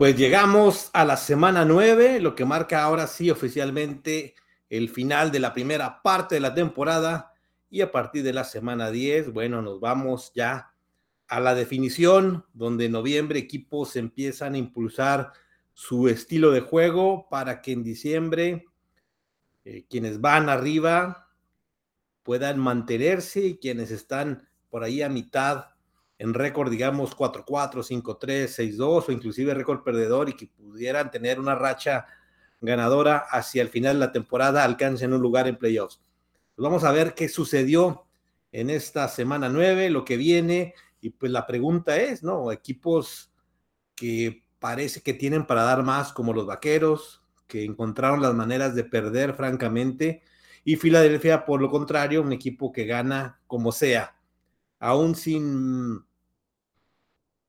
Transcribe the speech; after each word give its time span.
Pues 0.00 0.16
llegamos 0.16 0.88
a 0.94 1.04
la 1.04 1.18
semana 1.18 1.66
9, 1.66 2.20
lo 2.20 2.34
que 2.34 2.46
marca 2.46 2.82
ahora 2.82 3.06
sí 3.06 3.30
oficialmente 3.30 4.34
el 4.70 4.88
final 4.88 5.30
de 5.30 5.40
la 5.40 5.52
primera 5.52 6.00
parte 6.00 6.36
de 6.36 6.40
la 6.40 6.54
temporada. 6.54 7.34
Y 7.68 7.82
a 7.82 7.92
partir 7.92 8.22
de 8.22 8.32
la 8.32 8.44
semana 8.44 8.90
10, 8.90 9.30
bueno, 9.34 9.60
nos 9.60 9.78
vamos 9.78 10.32
ya 10.34 10.72
a 11.28 11.38
la 11.38 11.54
definición, 11.54 12.46
donde 12.54 12.86
en 12.86 12.92
noviembre 12.92 13.40
equipos 13.40 13.94
empiezan 13.94 14.54
a 14.54 14.56
impulsar 14.56 15.34
su 15.74 16.08
estilo 16.08 16.50
de 16.50 16.62
juego 16.62 17.28
para 17.28 17.60
que 17.60 17.72
en 17.72 17.82
diciembre 17.82 18.64
eh, 19.66 19.84
quienes 19.86 20.22
van 20.22 20.48
arriba 20.48 21.28
puedan 22.22 22.58
mantenerse 22.58 23.40
y 23.40 23.58
quienes 23.58 23.90
están 23.90 24.48
por 24.70 24.82
ahí 24.82 25.02
a 25.02 25.10
mitad 25.10 25.66
en 26.20 26.34
récord, 26.34 26.70
digamos, 26.70 27.16
4-4, 27.16 27.82
5-3, 27.82 28.46
6-2 28.46 29.08
o 29.08 29.10
inclusive 29.12 29.54
récord 29.54 29.82
perdedor 29.82 30.28
y 30.28 30.34
que 30.34 30.48
pudieran 30.48 31.10
tener 31.10 31.40
una 31.40 31.54
racha 31.54 32.04
ganadora 32.60 33.24
hacia 33.30 33.62
el 33.62 33.70
final 33.70 33.94
de 33.94 34.00
la 34.00 34.12
temporada, 34.12 34.62
alcancen 34.62 35.14
un 35.14 35.22
lugar 35.22 35.48
en 35.48 35.56
playoffs. 35.56 36.02
Pues 36.54 36.62
vamos 36.62 36.84
a 36.84 36.92
ver 36.92 37.14
qué 37.14 37.30
sucedió 37.30 38.04
en 38.52 38.68
esta 38.68 39.08
semana 39.08 39.48
9, 39.48 39.88
lo 39.88 40.04
que 40.04 40.18
viene, 40.18 40.74
y 41.00 41.08
pues 41.08 41.32
la 41.32 41.46
pregunta 41.46 41.96
es, 41.96 42.22
¿no? 42.22 42.52
Equipos 42.52 43.32
que 43.94 44.44
parece 44.58 45.00
que 45.00 45.14
tienen 45.14 45.46
para 45.46 45.62
dar 45.62 45.82
más, 45.82 46.12
como 46.12 46.34
los 46.34 46.44
Vaqueros, 46.44 47.24
que 47.46 47.64
encontraron 47.64 48.20
las 48.20 48.34
maneras 48.34 48.74
de 48.74 48.84
perder, 48.84 49.32
francamente, 49.32 50.22
y 50.64 50.76
Filadelfia, 50.76 51.46
por 51.46 51.62
lo 51.62 51.70
contrario, 51.70 52.20
un 52.20 52.34
equipo 52.34 52.72
que 52.72 52.84
gana 52.84 53.40
como 53.46 53.72
sea, 53.72 54.20
aún 54.78 55.14
sin 55.14 56.09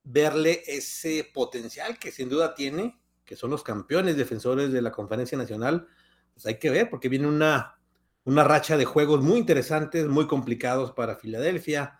verle 0.04 0.62
ese 0.66 1.30
potencial 1.32 1.98
que 1.98 2.10
sin 2.10 2.28
duda 2.28 2.54
tiene, 2.54 3.00
que 3.24 3.36
son 3.36 3.50
los 3.50 3.62
campeones 3.62 4.16
defensores 4.16 4.72
de 4.72 4.82
la 4.82 4.92
conferencia 4.92 5.38
nacional, 5.38 5.86
pues 6.34 6.46
hay 6.46 6.58
que 6.58 6.70
ver, 6.70 6.90
porque 6.90 7.08
viene 7.08 7.28
una, 7.28 7.78
una 8.24 8.44
racha 8.44 8.76
de 8.76 8.84
juegos 8.84 9.22
muy 9.22 9.38
interesantes, 9.38 10.06
muy 10.08 10.26
complicados 10.26 10.92
para 10.92 11.16
Filadelfia. 11.16 11.98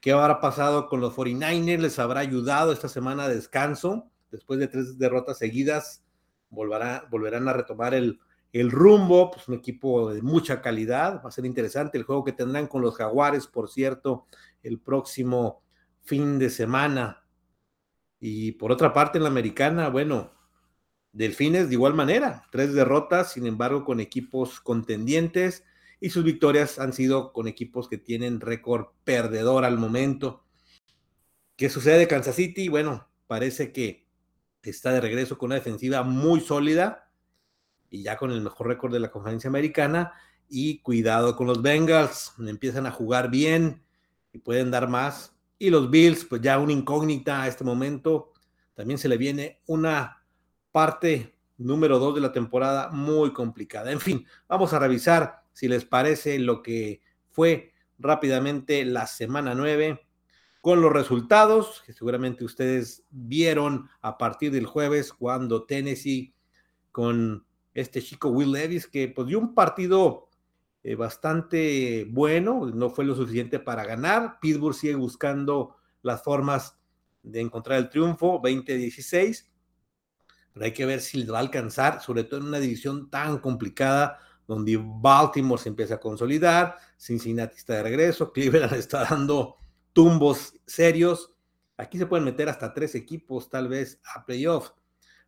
¿Qué 0.00 0.12
habrá 0.12 0.40
pasado 0.40 0.88
con 0.88 1.00
los 1.00 1.14
49ers? 1.14 1.80
¿Les 1.80 1.98
habrá 1.98 2.20
ayudado 2.20 2.72
esta 2.72 2.88
semana 2.88 3.28
de 3.28 3.36
descanso? 3.36 4.10
Después 4.30 4.60
de 4.60 4.68
tres 4.68 4.98
derrotas 4.98 5.38
seguidas, 5.38 6.04
volverá, 6.48 7.06
volverán 7.10 7.48
a 7.48 7.52
retomar 7.52 7.94
el, 7.94 8.20
el 8.52 8.70
rumbo, 8.70 9.30
pues 9.30 9.48
un 9.48 9.54
equipo 9.54 10.12
de 10.12 10.22
mucha 10.22 10.60
calidad. 10.60 11.20
Va 11.24 11.28
a 11.28 11.32
ser 11.32 11.46
interesante 11.46 11.98
el 11.98 12.04
juego 12.04 12.24
que 12.24 12.32
tendrán 12.32 12.66
con 12.66 12.82
los 12.82 12.96
Jaguares, 12.96 13.46
por 13.46 13.68
cierto, 13.68 14.26
el 14.62 14.80
próximo 14.80 15.62
fin 16.02 16.38
de 16.38 16.50
semana. 16.50 17.24
Y 18.20 18.52
por 18.52 18.70
otra 18.70 18.92
parte, 18.92 19.18
en 19.18 19.24
la 19.24 19.30
americana, 19.30 19.88
bueno, 19.88 20.30
Delfines 21.12 21.68
de 21.68 21.74
igual 21.74 21.94
manera, 21.94 22.44
tres 22.52 22.72
derrotas, 22.72 23.32
sin 23.32 23.46
embargo, 23.46 23.84
con 23.84 23.98
equipos 23.98 24.60
contendientes 24.60 25.64
y 25.98 26.10
sus 26.10 26.22
victorias 26.22 26.78
han 26.78 26.92
sido 26.92 27.32
con 27.32 27.48
equipos 27.48 27.88
que 27.88 27.98
tienen 27.98 28.40
récord 28.40 28.86
perdedor 29.02 29.64
al 29.64 29.76
momento. 29.76 30.44
¿Qué 31.56 31.68
sucede 31.68 31.98
de 31.98 32.08
Kansas 32.08 32.36
City? 32.36 32.68
Bueno, 32.68 33.08
parece 33.26 33.72
que 33.72 34.06
está 34.62 34.92
de 34.92 35.00
regreso 35.00 35.36
con 35.36 35.48
una 35.48 35.56
defensiva 35.56 36.04
muy 36.04 36.40
sólida 36.40 37.10
y 37.90 38.02
ya 38.02 38.16
con 38.16 38.30
el 38.30 38.40
mejor 38.40 38.68
récord 38.68 38.92
de 38.92 39.00
la 39.00 39.10
conferencia 39.10 39.48
americana. 39.48 40.14
Y 40.48 40.78
cuidado 40.78 41.36
con 41.36 41.46
los 41.46 41.60
Bengals, 41.60 42.32
empiezan 42.38 42.86
a 42.86 42.90
jugar 42.92 43.30
bien 43.30 43.82
y 44.32 44.38
pueden 44.38 44.70
dar 44.70 44.88
más 44.88 45.36
y 45.60 45.68
los 45.68 45.90
Bills, 45.90 46.24
pues 46.24 46.40
ya 46.40 46.58
una 46.58 46.72
incógnita 46.72 47.42
a 47.42 47.46
este 47.48 47.64
momento. 47.64 48.32
También 48.74 48.98
se 48.98 49.08
le 49.10 49.18
viene 49.18 49.60
una 49.66 50.24
parte 50.72 51.36
número 51.58 51.98
dos 51.98 52.14
de 52.14 52.22
la 52.22 52.32
temporada 52.32 52.88
muy 52.90 53.34
complicada. 53.34 53.92
En 53.92 54.00
fin, 54.00 54.26
vamos 54.48 54.72
a 54.72 54.78
revisar 54.78 55.42
si 55.52 55.68
les 55.68 55.84
parece 55.84 56.38
lo 56.38 56.62
que 56.62 57.02
fue 57.28 57.74
rápidamente 57.98 58.86
la 58.86 59.06
semana 59.06 59.54
nueve 59.54 60.06
con 60.62 60.80
los 60.80 60.92
resultados 60.92 61.82
que 61.84 61.92
seguramente 61.92 62.42
ustedes 62.42 63.04
vieron 63.10 63.90
a 64.00 64.16
partir 64.16 64.52
del 64.52 64.64
jueves 64.64 65.12
cuando 65.12 65.64
Tennessee 65.64 66.34
con 66.90 67.44
este 67.74 68.00
chico 68.00 68.30
Will 68.30 68.52
Levis 68.52 68.86
que 68.86 69.08
pues 69.08 69.28
dio 69.28 69.38
un 69.38 69.54
partido 69.54 70.29
eh, 70.82 70.94
bastante 70.94 72.06
bueno, 72.10 72.66
no 72.66 72.90
fue 72.90 73.04
lo 73.04 73.14
suficiente 73.14 73.58
para 73.58 73.84
ganar. 73.84 74.38
Pittsburgh 74.40 74.74
sigue 74.74 74.94
buscando 74.94 75.76
las 76.02 76.22
formas 76.22 76.78
de 77.22 77.40
encontrar 77.40 77.78
el 77.78 77.90
triunfo, 77.90 78.40
20-16, 78.40 79.46
pero 80.52 80.64
hay 80.64 80.72
que 80.72 80.86
ver 80.86 81.00
si 81.00 81.22
le 81.22 81.30
va 81.30 81.38
a 81.38 81.42
alcanzar, 81.42 82.00
sobre 82.00 82.24
todo 82.24 82.40
en 82.40 82.46
una 82.46 82.58
división 82.60 83.10
tan 83.10 83.38
complicada 83.38 84.18
donde 84.46 84.80
Baltimore 84.82 85.62
se 85.62 85.68
empieza 85.68 85.94
a 85.94 86.00
consolidar, 86.00 86.76
Cincinnati 86.98 87.56
está 87.56 87.74
de 87.74 87.82
regreso, 87.84 88.32
Cleveland 88.32 88.74
está 88.74 89.04
dando 89.04 89.56
tumbos 89.92 90.54
serios. 90.66 91.32
Aquí 91.76 91.98
se 91.98 92.06
pueden 92.06 92.24
meter 92.24 92.48
hasta 92.48 92.74
tres 92.74 92.94
equipos, 92.94 93.48
tal 93.48 93.68
vez 93.68 94.00
a 94.14 94.24
playoff. 94.24 94.72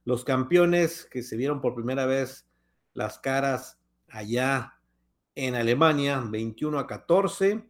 Los 0.04 0.24
campeones 0.24 1.04
que 1.04 1.22
se 1.22 1.36
vieron 1.36 1.60
por 1.60 1.74
primera 1.74 2.06
vez 2.06 2.46
las 2.94 3.18
caras 3.18 3.78
allá 4.08 4.78
en 5.34 5.54
Alemania, 5.54 6.20
21 6.20 6.78
a 6.78 6.86
14. 6.86 7.64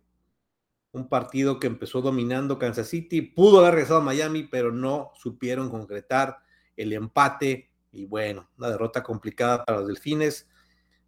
Un 0.92 1.08
partido 1.08 1.58
que 1.58 1.66
empezó 1.66 2.02
dominando 2.02 2.58
Kansas 2.58 2.88
City. 2.88 3.22
Pudo 3.22 3.60
haber 3.60 3.74
regresado 3.74 4.00
a 4.00 4.04
Miami, 4.04 4.44
pero 4.44 4.72
no 4.72 5.12
supieron 5.14 5.70
concretar 5.70 6.38
el 6.76 6.92
empate. 6.92 7.70
Y 7.92 8.06
bueno, 8.06 8.50
una 8.58 8.68
derrota 8.70 9.02
complicada 9.02 9.64
para 9.64 9.78
los 9.78 9.88
Delfines. 9.88 10.48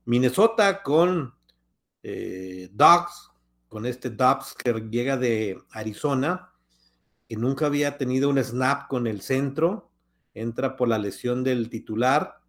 Minnesota 0.04 0.82
con 0.82 1.34
eh, 2.02 2.70
con 3.68 3.86
este 3.86 4.10
Dobbs 4.10 4.54
que 4.54 4.72
llega 4.90 5.16
de 5.16 5.58
Arizona, 5.70 6.52
que 7.26 7.36
nunca 7.36 7.66
había 7.66 7.96
tenido 7.98 8.28
un 8.28 8.42
snap 8.42 8.88
con 8.88 9.06
el 9.06 9.20
centro. 9.20 9.90
Entra 10.34 10.76
por 10.76 10.88
la 10.88 10.98
lesión 10.98 11.42
del 11.44 11.70
titular 11.70 12.40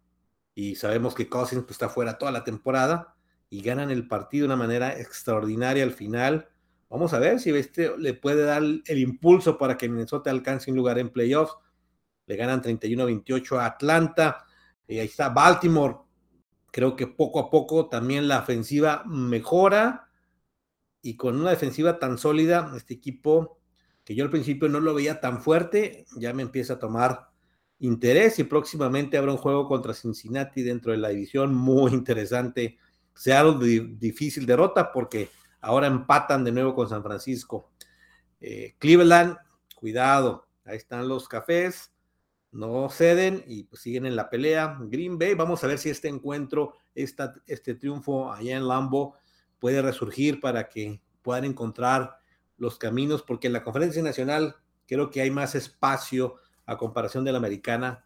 y 0.54 0.76
sabemos 0.76 1.14
que 1.14 1.28
Cousins 1.28 1.62
pues, 1.62 1.72
está 1.72 1.88
fuera 1.88 2.18
toda 2.18 2.32
la 2.32 2.44
temporada 2.44 3.15
y 3.48 3.62
ganan 3.62 3.90
el 3.90 4.08
partido 4.08 4.42
de 4.42 4.54
una 4.54 4.64
manera 4.64 4.98
extraordinaria 4.98 5.84
al 5.84 5.92
final. 5.92 6.48
Vamos 6.88 7.12
a 7.12 7.18
ver 7.18 7.40
si 7.40 7.50
este 7.50 7.96
le 7.98 8.14
puede 8.14 8.44
dar 8.44 8.62
el 8.62 8.98
impulso 8.98 9.58
para 9.58 9.76
que 9.76 9.88
Minnesota 9.88 10.30
alcance 10.30 10.70
un 10.70 10.76
lugar 10.76 10.98
en 10.98 11.10
playoffs. 11.10 11.56
Le 12.26 12.36
ganan 12.36 12.62
31-28 12.62 13.58
a 13.58 13.66
Atlanta. 13.66 14.44
Y 14.86 14.98
ahí 14.98 15.06
está 15.06 15.28
Baltimore. 15.28 15.96
Creo 16.70 16.96
que 16.96 17.06
poco 17.06 17.40
a 17.40 17.50
poco 17.50 17.88
también 17.88 18.28
la 18.28 18.40
ofensiva 18.40 19.04
mejora. 19.06 20.10
Y 21.02 21.16
con 21.16 21.40
una 21.40 21.50
defensiva 21.50 21.98
tan 21.98 22.18
sólida, 22.18 22.72
este 22.76 22.94
equipo, 22.94 23.60
que 24.04 24.14
yo 24.14 24.24
al 24.24 24.30
principio 24.30 24.68
no 24.68 24.80
lo 24.80 24.92
veía 24.92 25.20
tan 25.20 25.40
fuerte, 25.40 26.04
ya 26.16 26.32
me 26.32 26.42
empieza 26.42 26.74
a 26.74 26.78
tomar 26.80 27.28
interés. 27.78 28.40
Y 28.40 28.44
próximamente 28.44 29.16
habrá 29.16 29.32
un 29.32 29.38
juego 29.38 29.68
contra 29.68 29.94
Cincinnati 29.94 30.62
dentro 30.62 30.90
de 30.90 30.98
la 30.98 31.10
división 31.10 31.54
muy 31.54 31.92
interesante 31.92 32.78
Seattle 33.16 33.96
difícil 33.98 34.44
derrota 34.46 34.92
porque 34.92 35.30
ahora 35.60 35.86
empatan 35.86 36.44
de 36.44 36.52
nuevo 36.52 36.74
con 36.74 36.88
San 36.88 37.02
Francisco. 37.02 37.70
Eh, 38.40 38.76
Cleveland, 38.78 39.36
cuidado, 39.74 40.46
ahí 40.64 40.76
están 40.76 41.08
los 41.08 41.26
cafés, 41.26 41.92
no 42.52 42.88
ceden 42.90 43.42
y 43.46 43.64
pues 43.64 43.82
siguen 43.82 44.06
en 44.06 44.16
la 44.16 44.28
pelea. 44.28 44.76
Green 44.82 45.18
Bay, 45.18 45.34
vamos 45.34 45.64
a 45.64 45.66
ver 45.66 45.78
si 45.78 45.88
este 45.88 46.08
encuentro, 46.08 46.74
este 46.94 47.74
triunfo 47.74 48.32
allá 48.32 48.56
en 48.56 48.68
Lambo 48.68 49.16
puede 49.58 49.80
resurgir 49.80 50.40
para 50.40 50.68
que 50.68 51.00
puedan 51.22 51.44
encontrar 51.44 52.18
los 52.58 52.78
caminos, 52.78 53.22
porque 53.22 53.46
en 53.46 53.54
la 53.54 53.64
conferencia 53.64 54.02
nacional 54.02 54.56
creo 54.86 55.10
que 55.10 55.22
hay 55.22 55.30
más 55.30 55.54
espacio 55.54 56.36
a 56.66 56.76
comparación 56.76 57.24
de 57.24 57.32
la 57.32 57.38
americana 57.38 58.04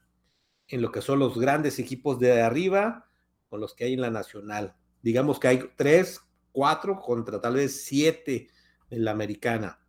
en 0.68 0.82
lo 0.82 0.92
que 0.92 1.02
son 1.02 1.18
los 1.18 1.38
grandes 1.38 1.78
equipos 1.78 2.18
de 2.20 2.42
arriba 2.42 3.08
con 3.48 3.60
los 3.60 3.74
que 3.74 3.84
hay 3.84 3.94
en 3.94 4.00
la 4.00 4.10
nacional 4.10 4.76
digamos 5.02 5.38
que 5.38 5.48
hay 5.48 5.70
tres, 5.76 6.20
cuatro 6.52 7.00
contra 7.00 7.40
tal 7.40 7.54
vez 7.54 7.84
siete 7.84 8.48
en 8.90 9.04
la 9.04 9.12
americana. 9.12 9.80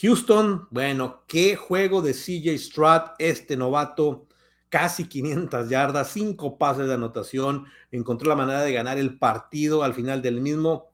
Houston, 0.00 0.66
bueno, 0.70 1.24
qué 1.28 1.54
juego 1.54 2.02
de 2.02 2.14
CJ 2.14 2.58
Stroud, 2.58 3.12
este 3.18 3.56
novato, 3.56 4.26
casi 4.68 5.06
500 5.08 5.68
yardas, 5.68 6.10
cinco 6.10 6.58
pases 6.58 6.88
de 6.88 6.94
anotación, 6.94 7.66
encontró 7.92 8.28
la 8.28 8.34
manera 8.34 8.62
de 8.62 8.72
ganar 8.72 8.98
el 8.98 9.18
partido 9.18 9.84
al 9.84 9.94
final 9.94 10.20
del 10.20 10.40
mismo. 10.40 10.90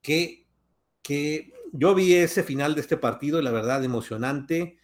Que, 0.00 0.46
que 1.02 1.52
yo 1.72 1.94
vi 1.94 2.14
ese 2.14 2.42
final 2.42 2.74
de 2.74 2.80
este 2.80 2.96
partido, 2.96 3.42
la 3.42 3.50
verdad, 3.50 3.84
emocionante. 3.84 4.78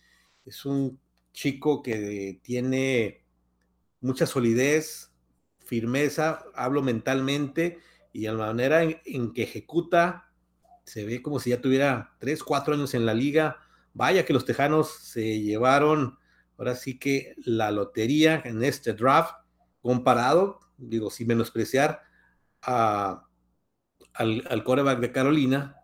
Es 0.45 0.67
un 0.67 1.01
chico 1.33 1.83
que 1.83 2.41
tiene 2.43 3.25
mucha 4.03 4.27
solidez, 4.27 5.14
firmeza, 5.65 6.45
hablo 6.55 6.83
mentalmente 6.83 7.79
y 8.13 8.27
a 8.27 8.33
la 8.33 8.47
manera 8.47 8.83
en, 8.83 9.33
que 9.33 9.43
ejecuta, 9.43 10.31
se 10.85 11.05
ve 11.05 11.23
como 11.23 11.41
si 11.41 11.51
ya 11.51 11.61
tuviera 11.61 12.15
tres, 12.19 12.43
cuatro 12.43 12.75
años 12.75 12.95
en 12.95 13.07
la 13.07 13.15
liga. 13.15 13.59
Vaya 13.93 14.25
que 14.25 14.33
los 14.33 14.45
Tejanos 14.45 14.91
se 14.91 15.41
llevaron 15.41 16.19
Ahora 16.57 16.77
sí 16.77 16.99
que 16.99 17.35
la 17.45 17.71
lotería 17.71 18.41
en 18.45 18.63
este 18.63 18.93
draft, 18.93 19.35
comparado, 19.83 20.61
digo, 20.77 21.11
sin 21.11 21.29
menospreciar 21.29 22.03
al, 22.61 23.23
al 24.15 24.65
coreback 24.65 25.01
de 25.01 25.13
Carolina, 25.13 25.77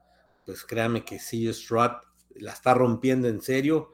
pues 0.46 0.64
créame 0.64 1.04
que 1.04 1.18
CJ 1.18 1.52
Stroud 1.52 1.90
la 2.36 2.52
está 2.52 2.74
rompiendo 2.74 3.28
en 3.28 3.40
serio. 3.40 3.92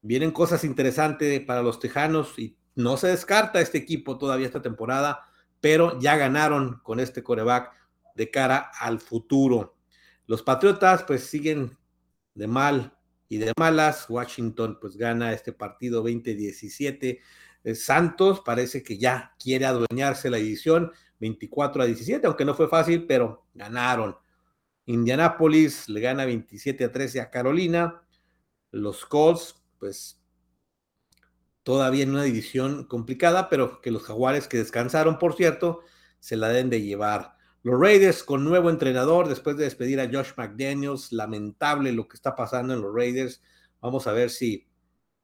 Vienen 0.00 0.30
cosas 0.30 0.64
interesantes 0.64 1.40
para 1.40 1.62
los 1.62 1.78
Tejanos 1.78 2.38
y 2.38 2.56
no 2.74 2.96
se 2.96 3.08
descarta 3.08 3.60
este 3.60 3.78
equipo 3.78 4.18
todavía 4.18 4.46
esta 4.46 4.62
temporada, 4.62 5.24
pero 5.60 5.98
ya 6.00 6.16
ganaron 6.16 6.80
con 6.82 7.00
este 7.00 7.22
coreback 7.22 7.72
de 8.14 8.30
cara 8.30 8.70
al 8.78 9.00
futuro. 9.00 9.76
Los 10.26 10.42
Patriotas 10.42 11.02
pues 11.02 11.24
siguen 11.24 11.76
de 12.34 12.46
mal 12.46 12.96
y 13.28 13.38
de 13.38 13.52
malas. 13.58 14.06
Washington 14.08 14.78
pues 14.80 14.96
gana 14.96 15.32
este 15.32 15.52
partido 15.52 16.04
20-17. 16.04 17.20
Eh, 17.62 17.74
Santos 17.74 18.40
parece 18.44 18.82
que 18.82 18.98
ya 18.98 19.34
quiere 19.38 19.66
adueñarse 19.66 20.30
la 20.30 20.38
edición 20.38 20.92
24 21.18 21.82
a 21.82 21.86
17, 21.86 22.26
aunque 22.26 22.44
no 22.44 22.54
fue 22.54 22.68
fácil, 22.68 23.06
pero 23.06 23.46
ganaron. 23.54 24.16
Indianapolis 24.86 25.88
le 25.88 26.00
gana 26.00 26.24
27 26.24 26.84
a 26.84 26.92
13 26.92 27.20
a 27.20 27.30
Carolina. 27.30 28.02
Los 28.72 29.04
Colts, 29.04 29.62
pues 29.78 30.19
todavía 31.62 32.04
en 32.04 32.10
una 32.10 32.22
división 32.22 32.84
complicada, 32.84 33.48
pero 33.48 33.80
que 33.80 33.90
los 33.90 34.02
Jaguares 34.02 34.48
que 34.48 34.58
descansaron, 34.58 35.18
por 35.18 35.34
cierto, 35.34 35.80
se 36.18 36.36
la 36.36 36.48
deben 36.48 36.70
de 36.70 36.82
llevar. 36.82 37.36
Los 37.62 37.78
Raiders 37.78 38.24
con 38.24 38.44
nuevo 38.44 38.70
entrenador 38.70 39.28
después 39.28 39.56
de 39.56 39.64
despedir 39.64 40.00
a 40.00 40.08
Josh 40.10 40.32
McDaniels. 40.36 41.12
Lamentable 41.12 41.92
lo 41.92 42.08
que 42.08 42.16
está 42.16 42.34
pasando 42.34 42.72
en 42.72 42.80
los 42.80 42.94
Raiders. 42.94 43.42
Vamos 43.80 44.06
a 44.06 44.12
ver 44.12 44.30
si, 44.30 44.66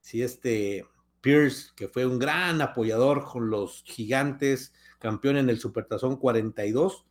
si 0.00 0.22
este 0.22 0.86
Pierce, 1.22 1.70
que 1.74 1.88
fue 1.88 2.04
un 2.04 2.18
gran 2.18 2.60
apoyador 2.60 3.24
con 3.24 3.48
los 3.48 3.82
gigantes, 3.86 4.74
campeón 4.98 5.38
en 5.38 5.48
el 5.48 5.58
Supertazón 5.58 6.16
42, 6.16 7.06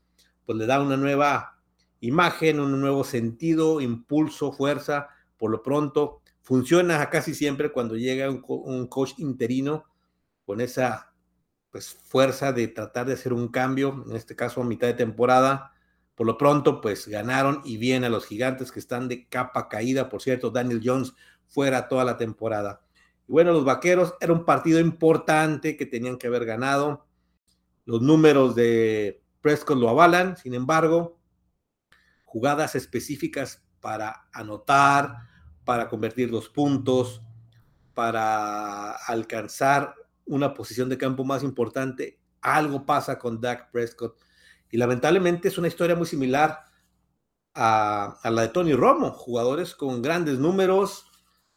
pues 0.45 0.57
le 0.57 0.67
da 0.67 0.79
una 0.79 0.95
nueva 0.95 1.59
imagen, 2.01 2.59
un 2.59 2.79
nuevo 2.79 3.03
sentido, 3.03 3.81
impulso, 3.81 4.51
fuerza. 4.51 5.09
Por 5.37 5.49
lo 5.49 5.63
pronto, 5.63 6.21
funciona 6.45 7.09
casi 7.09 7.33
siempre 7.33 7.71
cuando 7.71 7.95
llega 7.95 8.29
un, 8.29 8.43
un 8.47 8.85
coach 8.85 9.13
interino 9.17 9.83
con 10.45 10.61
esa 10.61 11.11
pues 11.71 11.89
fuerza 11.89 12.53
de 12.53 12.67
tratar 12.67 13.07
de 13.07 13.13
hacer 13.13 13.33
un 13.33 13.47
cambio, 13.47 14.05
en 14.07 14.15
este 14.15 14.35
caso 14.35 14.61
a 14.61 14.63
mitad 14.63 14.87
de 14.87 14.93
temporada. 14.93 15.73
Por 16.13 16.27
lo 16.27 16.37
pronto, 16.37 16.81
pues 16.81 17.07
ganaron 17.07 17.61
y 17.65 17.77
bien 17.77 18.03
a 18.03 18.09
los 18.09 18.27
gigantes 18.27 18.71
que 18.71 18.79
están 18.79 19.07
de 19.07 19.27
capa 19.27 19.67
caída. 19.67 20.07
Por 20.07 20.21
cierto, 20.21 20.51
Daniel 20.51 20.81
Jones 20.83 21.13
fuera 21.47 21.87
toda 21.87 22.05
la 22.05 22.15
temporada. 22.15 22.81
Y 23.27 23.31
bueno, 23.31 23.51
los 23.51 23.65
vaqueros 23.65 24.13
era 24.21 24.31
un 24.31 24.45
partido 24.45 24.79
importante 24.79 25.75
que 25.75 25.87
tenían 25.87 26.17
que 26.17 26.27
haber 26.27 26.45
ganado. 26.45 27.07
Los 27.85 28.03
números 28.03 28.53
de 28.53 29.23
Prescott 29.41 29.79
lo 29.79 29.89
avalan, 29.89 30.37
sin 30.37 30.53
embargo, 30.53 31.19
jugadas 32.23 32.75
específicas 32.75 33.65
para 33.81 34.27
anotar, 34.31 35.17
para 35.65 35.89
convertir 35.89 36.31
los 36.31 36.47
puntos, 36.47 37.21
para 37.93 38.91
alcanzar 38.91 39.95
una 40.25 40.53
posición 40.53 40.89
de 40.89 40.97
campo 40.97 41.23
más 41.23 41.43
importante, 41.43 42.19
algo 42.41 42.85
pasa 42.85 43.17
con 43.17 43.41
Dak 43.41 43.71
Prescott. 43.71 44.17
Y 44.69 44.77
lamentablemente 44.77 45.47
es 45.47 45.57
una 45.57 45.67
historia 45.67 45.95
muy 45.95 46.05
similar 46.05 46.65
a, 47.53 48.19
la 48.23 48.41
de 48.43 48.47
Tony 48.49 48.73
Romo, 48.73 49.11
jugadores 49.11 49.75
con 49.75 50.01
grandes 50.01 50.37
números, 50.39 51.05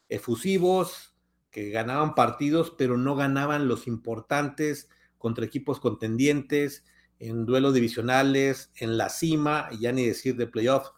efusivos, 0.09 1.15
que 1.51 1.71
ganaban 1.71 2.15
partidos, 2.15 2.73
pero 2.77 2.97
no 2.97 3.17
ganaban 3.17 3.69
los 3.69 3.87
importantes 3.87 4.89
contra 5.19 5.45
equipos 5.45 5.81
contendientes, 5.81 6.85
en 7.19 7.47
duelos 7.47 7.75
divisionales, 7.75 8.71
en 8.77 8.97
la 8.97 9.09
cima, 9.09 9.69
y 9.73 9.81
ya 9.81 9.93
ni 9.93 10.07
decir 10.07 10.37
de 10.37 10.47
playoff. 10.47 10.91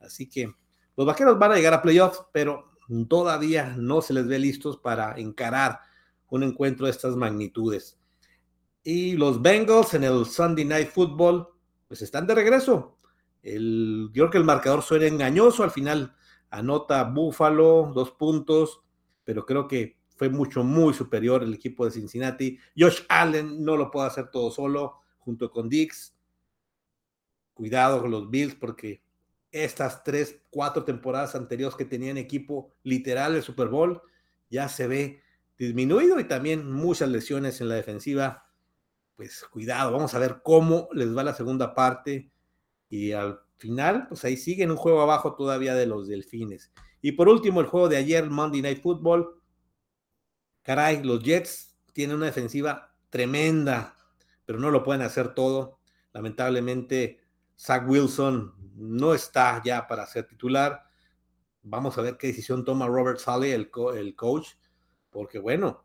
Así 0.00 0.28
que 0.28 0.54
los 0.96 1.06
vaqueros 1.06 1.38
van 1.38 1.52
a 1.52 1.56
llegar 1.56 1.74
a 1.74 1.82
playoff, 1.82 2.20
pero 2.32 2.72
todavía 3.08 3.74
no 3.76 4.00
se 4.00 4.14
les 4.14 4.26
ve 4.26 4.38
listos 4.38 4.78
para 4.78 5.18
encarar 5.18 5.80
un 6.28 6.42
encuentro 6.42 6.86
de 6.86 6.92
estas 6.92 7.16
magnitudes. 7.16 7.98
Y 8.82 9.16
los 9.16 9.42
Bengals 9.42 9.94
en 9.94 10.04
el 10.04 10.26
Sunday 10.26 10.64
Night 10.64 10.88
Football, 10.90 11.48
pues 11.88 12.02
están 12.02 12.26
de 12.26 12.34
regreso. 12.34 12.98
El, 13.42 14.10
yo 14.12 14.24
creo 14.24 14.30
que 14.30 14.38
el 14.38 14.44
marcador 14.44 14.82
suena 14.82 15.06
engañoso, 15.06 15.62
al 15.62 15.70
final 15.70 16.16
anota 16.50 17.04
Buffalo 17.04 17.92
dos 17.94 18.12
puntos, 18.12 18.80
pero 19.24 19.44
creo 19.44 19.68
que 19.68 19.98
fue 20.16 20.30
mucho, 20.30 20.64
muy 20.64 20.94
superior 20.94 21.42
el 21.42 21.54
equipo 21.54 21.84
de 21.84 21.90
Cincinnati. 21.90 22.58
Josh 22.76 23.02
Allen 23.08 23.62
no 23.62 23.76
lo 23.76 23.90
puede 23.90 24.06
hacer 24.06 24.30
todo 24.30 24.50
solo, 24.50 25.00
junto 25.18 25.50
con 25.50 25.68
Dix. 25.68 26.14
Cuidado 27.52 28.00
con 28.00 28.10
los 28.10 28.30
Bills, 28.30 28.54
porque 28.54 29.02
estas 29.52 30.04
tres, 30.04 30.42
cuatro 30.50 30.84
temporadas 30.84 31.34
anteriores 31.34 31.76
que 31.76 31.84
tenían 31.84 32.16
equipo 32.16 32.74
literal 32.82 33.36
el 33.36 33.42
Super 33.42 33.68
Bowl, 33.68 34.02
ya 34.50 34.68
se 34.68 34.86
ve 34.86 35.22
disminuido 35.58 36.20
y 36.20 36.24
también 36.24 36.70
muchas 36.70 37.08
lesiones 37.08 37.60
en 37.60 37.68
la 37.68 37.74
defensiva. 37.74 38.50
Pues 39.16 39.44
cuidado, 39.44 39.92
vamos 39.92 40.14
a 40.14 40.18
ver 40.18 40.40
cómo 40.42 40.88
les 40.92 41.16
va 41.16 41.24
la 41.24 41.34
segunda 41.34 41.74
parte. 41.74 42.30
Y 42.88 43.12
al 43.12 43.40
final, 43.56 44.06
pues 44.08 44.24
ahí 44.24 44.36
siguen 44.36 44.70
un 44.70 44.76
juego 44.76 45.00
abajo 45.00 45.34
todavía 45.34 45.74
de 45.74 45.86
los 45.86 46.06
delfines. 46.06 46.72
Y 47.00 47.12
por 47.12 47.28
último, 47.28 47.60
el 47.60 47.66
juego 47.66 47.88
de 47.88 47.96
ayer, 47.96 48.28
Monday 48.28 48.62
Night 48.62 48.82
Football. 48.82 49.40
Caray, 50.62 51.02
los 51.02 51.22
Jets 51.22 51.76
tienen 51.92 52.16
una 52.16 52.26
defensiva 52.26 52.94
tremenda, 53.08 53.96
pero 54.44 54.58
no 54.58 54.70
lo 54.70 54.82
pueden 54.82 55.02
hacer 55.02 55.34
todo. 55.34 55.78
Lamentablemente, 56.12 57.20
Zach 57.58 57.88
Wilson 57.88 58.54
no 58.76 59.14
está 59.14 59.60
ya 59.64 59.86
para 59.86 60.06
ser 60.06 60.26
titular. 60.26 60.84
Vamos 61.62 61.98
a 61.98 62.02
ver 62.02 62.16
qué 62.16 62.28
decisión 62.28 62.64
toma 62.64 62.86
Robert 62.86 63.18
Sully, 63.18 63.50
el, 63.50 63.70
el 63.96 64.14
coach 64.14 64.50
porque 65.16 65.38
bueno, 65.38 65.82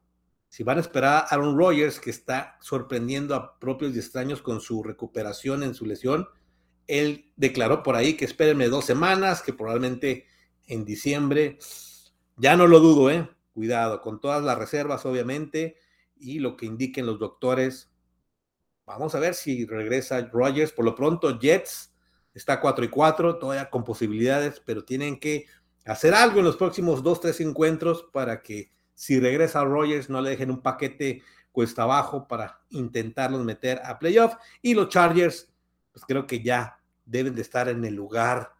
si 0.49 0.63
van 0.63 0.77
a 0.77 0.81
esperar 0.81 1.23
a 1.23 1.27
Aaron 1.27 1.57
Rodgers, 1.57 2.01
que 2.01 2.09
está 2.09 2.57
sorprendiendo 2.59 3.33
a 3.33 3.57
propios 3.57 3.95
y 3.95 3.99
extraños 3.99 4.41
con 4.41 4.59
su 4.59 4.83
recuperación 4.83 5.63
en 5.63 5.73
su 5.73 5.85
lesión, 5.85 6.27
él 6.85 7.31
declaró 7.37 7.81
por 7.81 7.95
ahí 7.95 8.17
que 8.17 8.25
espérenme 8.25 8.67
dos 8.67 8.83
semanas, 8.83 9.41
que 9.41 9.53
probablemente 9.53 10.25
en 10.67 10.83
diciembre, 10.83 11.59
ya 12.35 12.57
no 12.57 12.67
lo 12.67 12.81
dudo, 12.81 13.09
¿eh? 13.09 13.29
Cuidado, 13.53 14.01
con 14.01 14.19
todas 14.19 14.43
las 14.43 14.57
reservas, 14.57 15.05
obviamente, 15.05 15.77
y 16.17 16.39
lo 16.39 16.57
que 16.57 16.65
indiquen 16.65 17.05
los 17.05 17.17
doctores. 17.17 17.89
Vamos 18.85 19.15
a 19.15 19.19
ver 19.19 19.33
si 19.33 19.65
regresa 19.65 20.29
Rodgers. 20.29 20.73
Por 20.73 20.83
lo 20.83 20.95
pronto, 20.95 21.39
Jets 21.39 21.90
está 22.33 22.59
4 22.59 22.85
y 22.85 22.87
4, 22.89 23.39
todavía 23.39 23.69
con 23.69 23.83
posibilidades, 23.83 24.61
pero 24.65 24.83
tienen 24.83 25.19
que 25.19 25.45
hacer 25.85 26.13
algo 26.13 26.39
en 26.39 26.45
los 26.45 26.57
próximos 26.57 27.03
dos, 27.03 27.21
tres 27.21 27.39
encuentros 27.41 28.05
para 28.11 28.41
que 28.41 28.71
si 28.93 29.19
regresa 29.19 29.63
Rogers, 29.63 30.09
no 30.09 30.21
le 30.21 30.31
dejen 30.31 30.51
un 30.51 30.61
paquete 30.61 31.23
cuesta 31.51 31.83
abajo 31.83 32.27
para 32.27 32.61
intentarlos 32.69 33.43
meter 33.43 33.81
a 33.83 33.99
playoff. 33.99 34.35
Y 34.61 34.73
los 34.73 34.89
Chargers, 34.89 35.51
pues 35.91 36.05
creo 36.05 36.27
que 36.27 36.41
ya 36.41 36.79
deben 37.05 37.35
de 37.35 37.41
estar 37.41 37.67
en 37.67 37.83
el 37.83 37.95
lugar 37.95 38.53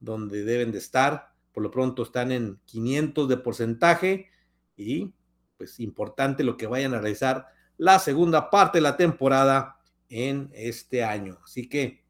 donde 0.00 0.44
deben 0.44 0.72
de 0.72 0.78
estar. 0.78 1.32
Por 1.52 1.62
lo 1.62 1.70
pronto 1.70 2.02
están 2.04 2.32
en 2.32 2.60
500 2.64 3.28
de 3.28 3.36
porcentaje 3.36 4.30
y 4.76 5.12
pues 5.56 5.80
importante 5.80 6.44
lo 6.44 6.56
que 6.56 6.68
vayan 6.68 6.94
a 6.94 7.00
realizar 7.00 7.46
la 7.76 7.98
segunda 7.98 8.50
parte 8.50 8.78
de 8.78 8.82
la 8.82 8.96
temporada 8.96 9.78
en 10.08 10.50
este 10.54 11.04
año. 11.04 11.38
Así 11.44 11.68
que 11.68 12.04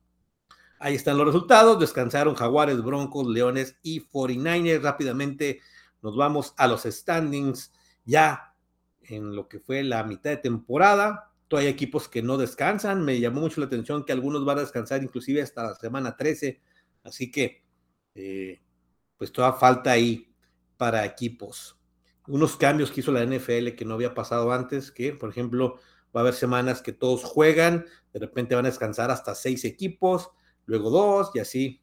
ahí 0.81 0.95
están 0.95 1.19
los 1.19 1.27
resultados. 1.27 1.79
Descansaron 1.79 2.35
Jaguares, 2.35 2.83
Broncos, 2.83 3.27
Leones 3.27 3.77
y 3.83 4.01
49ers. 4.01 4.83
Rápidamente 4.83 5.61
nos 6.03 6.17
vamos 6.17 6.55
a 6.57 6.67
los 6.67 6.83
standings 6.83 7.73
ya 8.05 8.55
en 9.03 9.35
lo 9.35 9.49
que 9.49 9.61
fue 9.61 9.83
la 9.83 10.05
mitad 10.05 10.31
de 10.31 10.37
temporada. 10.39 11.33
Todavía 11.49 11.69
hay 11.69 11.75
equipos 11.75 12.09
que 12.09 12.23
no 12.23 12.37
descansan. 12.37 13.05
Me 13.05 13.21
llamó 13.21 13.41
mucho 13.41 13.61
la 13.61 13.67
atención 13.67 14.05
que 14.05 14.13
algunos 14.13 14.45
van 14.45 14.59
a 14.59 14.63
descansar 14.63 15.03
inclusive 15.03 15.43
hasta 15.43 15.63
la 15.63 15.75
semana 15.75 16.17
13. 16.17 16.61
Así 17.05 17.31
que, 17.31 17.65
eh, 18.15 18.63
pues 19.17 19.33
toda 19.33 19.53
falta 19.55 19.93
ahí 19.93 20.35
para 20.77 21.05
equipos. 21.05 21.79
Unos 22.27 22.57
cambios 22.57 22.91
que 22.91 23.01
hizo 23.01 23.13
la 23.13 23.23
NFL 23.23 23.75
que 23.75 23.85
no 23.85 23.95
había 23.95 24.15
pasado 24.15 24.53
antes, 24.53 24.91
que 24.91 25.13
por 25.13 25.31
ejemplo 25.31 25.79
va 26.15 26.21
a 26.21 26.23
haber 26.23 26.35
semanas 26.35 26.83
que 26.83 26.93
todos 26.93 27.25
juegan, 27.25 27.87
de 28.13 28.21
repente 28.21 28.55
van 28.55 28.67
a 28.67 28.71
descansar 28.71 29.11
hasta 29.11 29.35
seis 29.35 29.65
equipos, 29.65 30.31
luego 30.69 30.91
dos 30.91 31.31
y 31.35 31.41
así. 31.41 31.83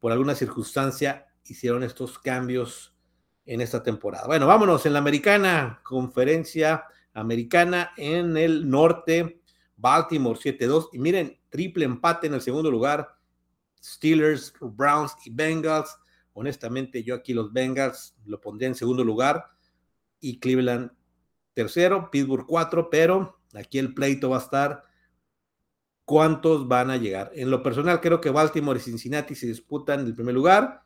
Por 0.00 0.12
alguna 0.12 0.34
circunstancia 0.34 1.26
hicieron 1.44 1.82
estos 1.82 2.18
cambios 2.18 2.96
en 3.44 3.60
esta 3.60 3.82
temporada. 3.82 4.26
Bueno, 4.26 4.46
vámonos 4.46 4.84
en 4.86 4.94
la 4.94 4.98
americana, 4.98 5.80
conferencia 5.84 6.84
americana 7.12 7.92
en 7.96 8.36
el 8.36 8.68
norte, 8.68 9.42
Baltimore 9.76 10.38
7-2. 10.38 10.88
Y 10.92 10.98
miren, 10.98 11.38
triple 11.50 11.84
empate 11.84 12.26
en 12.26 12.34
el 12.34 12.40
segundo 12.40 12.70
lugar, 12.70 13.16
Steelers, 13.82 14.54
Browns 14.60 15.14
y 15.24 15.30
Bengals. 15.30 15.94
Honestamente, 16.32 17.02
yo 17.02 17.14
aquí 17.14 17.34
los 17.34 17.52
Bengals 17.52 18.16
lo 18.24 18.40
pondría 18.40 18.68
en 18.68 18.74
segundo 18.74 19.04
lugar 19.04 19.50
y 20.20 20.40
Cleveland 20.40 20.90
tercero, 21.52 22.10
Pittsburgh 22.10 22.46
cuatro, 22.46 22.88
pero 22.88 23.40
aquí 23.54 23.78
el 23.78 23.92
pleito 23.92 24.30
va 24.30 24.38
a 24.38 24.42
estar 24.42 24.87
cuántos 26.08 26.66
van 26.66 26.90
a 26.90 26.96
llegar. 26.96 27.30
En 27.34 27.50
lo 27.50 27.62
personal, 27.62 28.00
creo 28.00 28.18
que 28.18 28.30
Baltimore 28.30 28.78
y 28.78 28.82
Cincinnati 28.82 29.34
se 29.34 29.46
disputan 29.46 30.00
el 30.00 30.14
primer 30.14 30.34
lugar, 30.34 30.82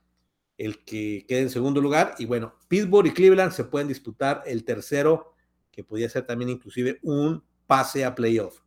el 0.58 0.84
que 0.84 1.24
quede 1.28 1.42
en 1.42 1.50
segundo 1.50 1.80
lugar, 1.80 2.16
y 2.18 2.24
bueno, 2.24 2.56
Pittsburgh 2.66 3.06
y 3.06 3.12
Cleveland 3.12 3.52
se 3.52 3.62
pueden 3.62 3.86
disputar 3.86 4.42
el 4.46 4.64
tercero, 4.64 5.32
que 5.70 5.84
podría 5.84 6.08
ser 6.08 6.26
también 6.26 6.50
inclusive 6.50 6.98
un 7.02 7.44
pase 7.68 8.04
a 8.04 8.16
playoff. 8.16 8.62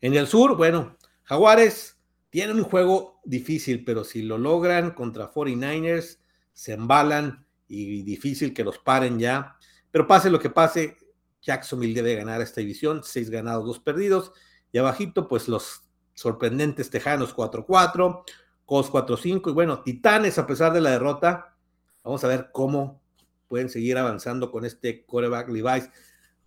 En 0.00 0.14
el 0.14 0.28
sur, 0.28 0.56
bueno, 0.56 0.96
Jaguares 1.24 1.98
tienen 2.30 2.58
un 2.58 2.64
juego 2.64 3.20
difícil, 3.24 3.84
pero 3.84 4.04
si 4.04 4.22
lo 4.22 4.38
logran 4.38 4.92
contra 4.92 5.32
49ers, 5.32 6.20
se 6.52 6.74
embalan 6.74 7.44
y 7.66 8.02
difícil 8.02 8.54
que 8.54 8.62
los 8.62 8.78
paren 8.78 9.18
ya. 9.18 9.56
Pero 9.90 10.06
pase 10.06 10.30
lo 10.30 10.38
que 10.38 10.50
pase, 10.50 10.96
Jacksonville 11.42 11.94
debe 11.94 12.14
ganar 12.14 12.40
esta 12.40 12.60
división, 12.60 13.00
seis 13.02 13.30
ganados, 13.30 13.66
dos 13.66 13.80
perdidos. 13.80 14.30
Y 14.72 14.78
abajito, 14.78 15.28
pues 15.28 15.48
los 15.48 15.82
sorprendentes 16.14 16.90
Tejanos 16.90 17.34
4-4, 17.34 18.24
Cos 18.66 18.92
4-5. 18.92 19.50
Y 19.50 19.52
bueno, 19.52 19.82
Titanes, 19.82 20.38
a 20.38 20.46
pesar 20.46 20.72
de 20.72 20.80
la 20.80 20.90
derrota, 20.90 21.56
vamos 22.04 22.22
a 22.24 22.28
ver 22.28 22.50
cómo 22.52 23.00
pueden 23.48 23.68
seguir 23.68 23.98
avanzando 23.98 24.50
con 24.52 24.64
este 24.64 25.04
coreback 25.06 25.48
Levi's, 25.48 25.90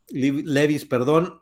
Levis, 0.09 0.85
perdón. 0.85 1.41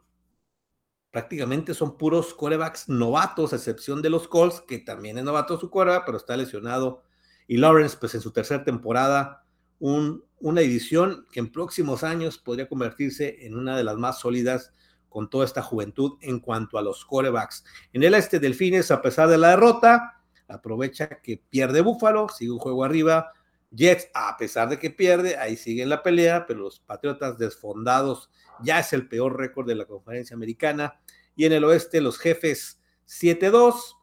Prácticamente 1.12 1.74
son 1.74 1.98
puros 1.98 2.34
corebacks 2.34 2.88
novatos, 2.88 3.52
a 3.52 3.58
excepción 3.58 4.02
de 4.02 4.10
los 4.10 4.28
Colts, 4.28 4.62
que 4.62 4.80
también 4.80 5.18
es 5.18 5.26
novato 5.26 5.60
su 5.60 5.70
coreback, 5.70 6.06
pero 6.06 6.18
está 6.18 6.38
lesionado. 6.38 7.04
Y 7.48 7.58
Lawrence, 7.58 7.98
pues 8.00 8.16
en 8.16 8.22
su 8.22 8.32
tercera 8.32 8.64
temporada, 8.64 9.46
un, 9.78 10.24
una 10.40 10.62
edición 10.62 11.28
que 11.32 11.42
en 11.42 11.52
próximos 11.52 12.04
años 12.04 12.38
podría 12.38 12.70
convertirse 12.70 13.46
en 13.46 13.58
una 13.58 13.76
de 13.76 13.84
las 13.84 13.98
más 13.98 14.20
sólidas 14.20 14.74
con 15.12 15.30
toda 15.30 15.44
esta 15.44 15.62
juventud 15.62 16.14
en 16.22 16.40
cuanto 16.40 16.78
a 16.78 16.82
los 16.82 17.06
corebacks. 17.06 17.66
En 17.92 18.02
el 18.02 18.14
este, 18.14 18.40
Delfines, 18.40 18.92
a 18.92 19.02
pesar 19.02 19.28
de 19.28 19.38
la 19.38 19.50
derrota, 19.50 20.24
aprovecha 20.48 21.08
que 21.22 21.44
pierde 21.50 21.82
Búfalo, 21.82 22.30
sigue 22.30 22.52
un 22.52 22.60
juego 22.60 22.86
arriba. 22.86 23.34
Jets, 23.72 24.10
a 24.14 24.38
pesar 24.38 24.70
de 24.70 24.80
que 24.80 24.90
pierde, 24.90 25.38
ahí 25.38 25.58
sigue 25.58 25.84
en 25.84 25.90
la 25.90 26.02
pelea, 26.02 26.46
pero 26.48 26.62
los 26.62 26.80
Patriotas 26.80 27.38
desfondados 27.38 28.30
ya 28.64 28.80
es 28.80 28.94
el 28.94 29.10
peor 29.10 29.38
récord 29.38 29.68
de 29.68 29.76
la 29.76 29.86
conferencia 29.86 30.34
americana. 30.34 31.02
Y 31.36 31.46
en 31.46 31.52
el 31.52 31.66
oeste, 31.66 32.00
los 32.00 32.18
jefes 32.18 32.82
7-2, 33.06 33.98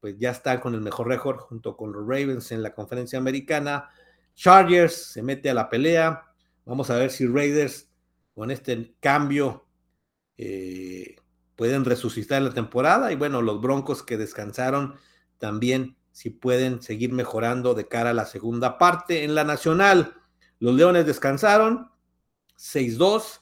pues 0.00 0.16
ya 0.16 0.30
están 0.30 0.60
con 0.60 0.74
el 0.74 0.80
mejor 0.80 1.08
récord 1.08 1.40
junto 1.40 1.76
con 1.76 1.92
los 1.92 2.06
Ravens 2.06 2.52
en 2.52 2.62
la 2.62 2.72
conferencia 2.72 3.18
americana. 3.18 3.90
Chargers 4.34 4.94
se 4.94 5.22
mete 5.22 5.50
a 5.50 5.54
la 5.54 5.68
pelea. 5.68 6.22
Vamos 6.64 6.88
a 6.88 6.96
ver 6.96 7.10
si 7.10 7.26
Raiders 7.26 7.90
con 8.34 8.50
este 8.50 8.94
cambio 9.00 9.65
eh, 10.38 11.16
pueden 11.56 11.84
resucitar 11.84 12.42
la 12.42 12.52
temporada. 12.52 13.12
Y 13.12 13.16
bueno, 13.16 13.42
los 13.42 13.60
Broncos 13.60 14.02
que 14.02 14.16
descansaron 14.16 14.96
también, 15.38 15.96
si 16.12 16.30
pueden 16.30 16.82
seguir 16.82 17.12
mejorando 17.12 17.74
de 17.74 17.88
cara 17.88 18.10
a 18.10 18.14
la 18.14 18.26
segunda 18.26 18.78
parte. 18.78 19.24
En 19.24 19.34
la 19.34 19.44
nacional, 19.44 20.14
los 20.58 20.74
Leones 20.74 21.06
descansaron 21.06 21.90
6-2. 22.58 23.40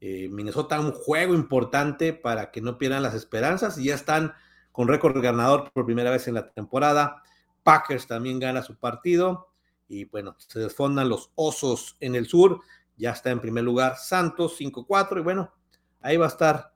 Eh, 0.00 0.28
Minnesota 0.30 0.80
un 0.80 0.92
juego 0.92 1.34
importante 1.34 2.12
para 2.12 2.50
que 2.50 2.60
no 2.60 2.76
pierdan 2.76 3.02
las 3.02 3.14
esperanzas 3.14 3.78
y 3.78 3.84
ya 3.84 3.94
están 3.94 4.34
con 4.70 4.88
récord 4.88 5.18
ganador 5.22 5.70
por 5.72 5.86
primera 5.86 6.10
vez 6.10 6.28
en 6.28 6.34
la 6.34 6.50
temporada. 6.50 7.22
Packers 7.62 8.06
también 8.06 8.38
gana 8.38 8.62
su 8.62 8.76
partido 8.76 9.48
y 9.88 10.04
bueno, 10.04 10.36
se 10.38 10.60
desfondan 10.60 11.08
los 11.08 11.30
Osos 11.34 11.96
en 12.00 12.14
el 12.14 12.26
sur. 12.26 12.60
Ya 12.96 13.12
está 13.12 13.30
en 13.30 13.40
primer 13.40 13.64
lugar 13.64 13.96
Santos 13.96 14.58
5-4 14.58 15.18
y 15.18 15.22
bueno, 15.22 15.52
Ahí 16.04 16.18
va 16.18 16.26
a 16.26 16.28
estar 16.28 16.74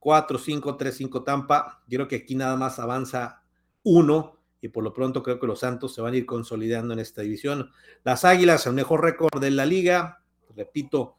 4, 0.00 0.38
5, 0.38 0.76
3, 0.76 0.94
5 0.94 1.24
Tampa. 1.24 1.82
Yo 1.88 1.96
creo 1.96 2.08
que 2.08 2.16
aquí 2.16 2.34
nada 2.34 2.56
más 2.56 2.78
avanza 2.78 3.42
uno 3.82 4.38
y 4.60 4.68
por 4.68 4.84
lo 4.84 4.92
pronto 4.92 5.22
creo 5.22 5.40
que 5.40 5.46
los 5.46 5.60
Santos 5.60 5.94
se 5.94 6.02
van 6.02 6.12
a 6.12 6.16
ir 6.18 6.26
consolidando 6.26 6.92
en 6.92 6.98
esta 6.98 7.22
división. 7.22 7.70
Las 8.04 8.26
Águilas, 8.26 8.66
el 8.66 8.74
mejor 8.74 9.02
récord 9.02 9.40
de 9.40 9.50
la 9.50 9.64
liga, 9.64 10.22
repito, 10.54 11.16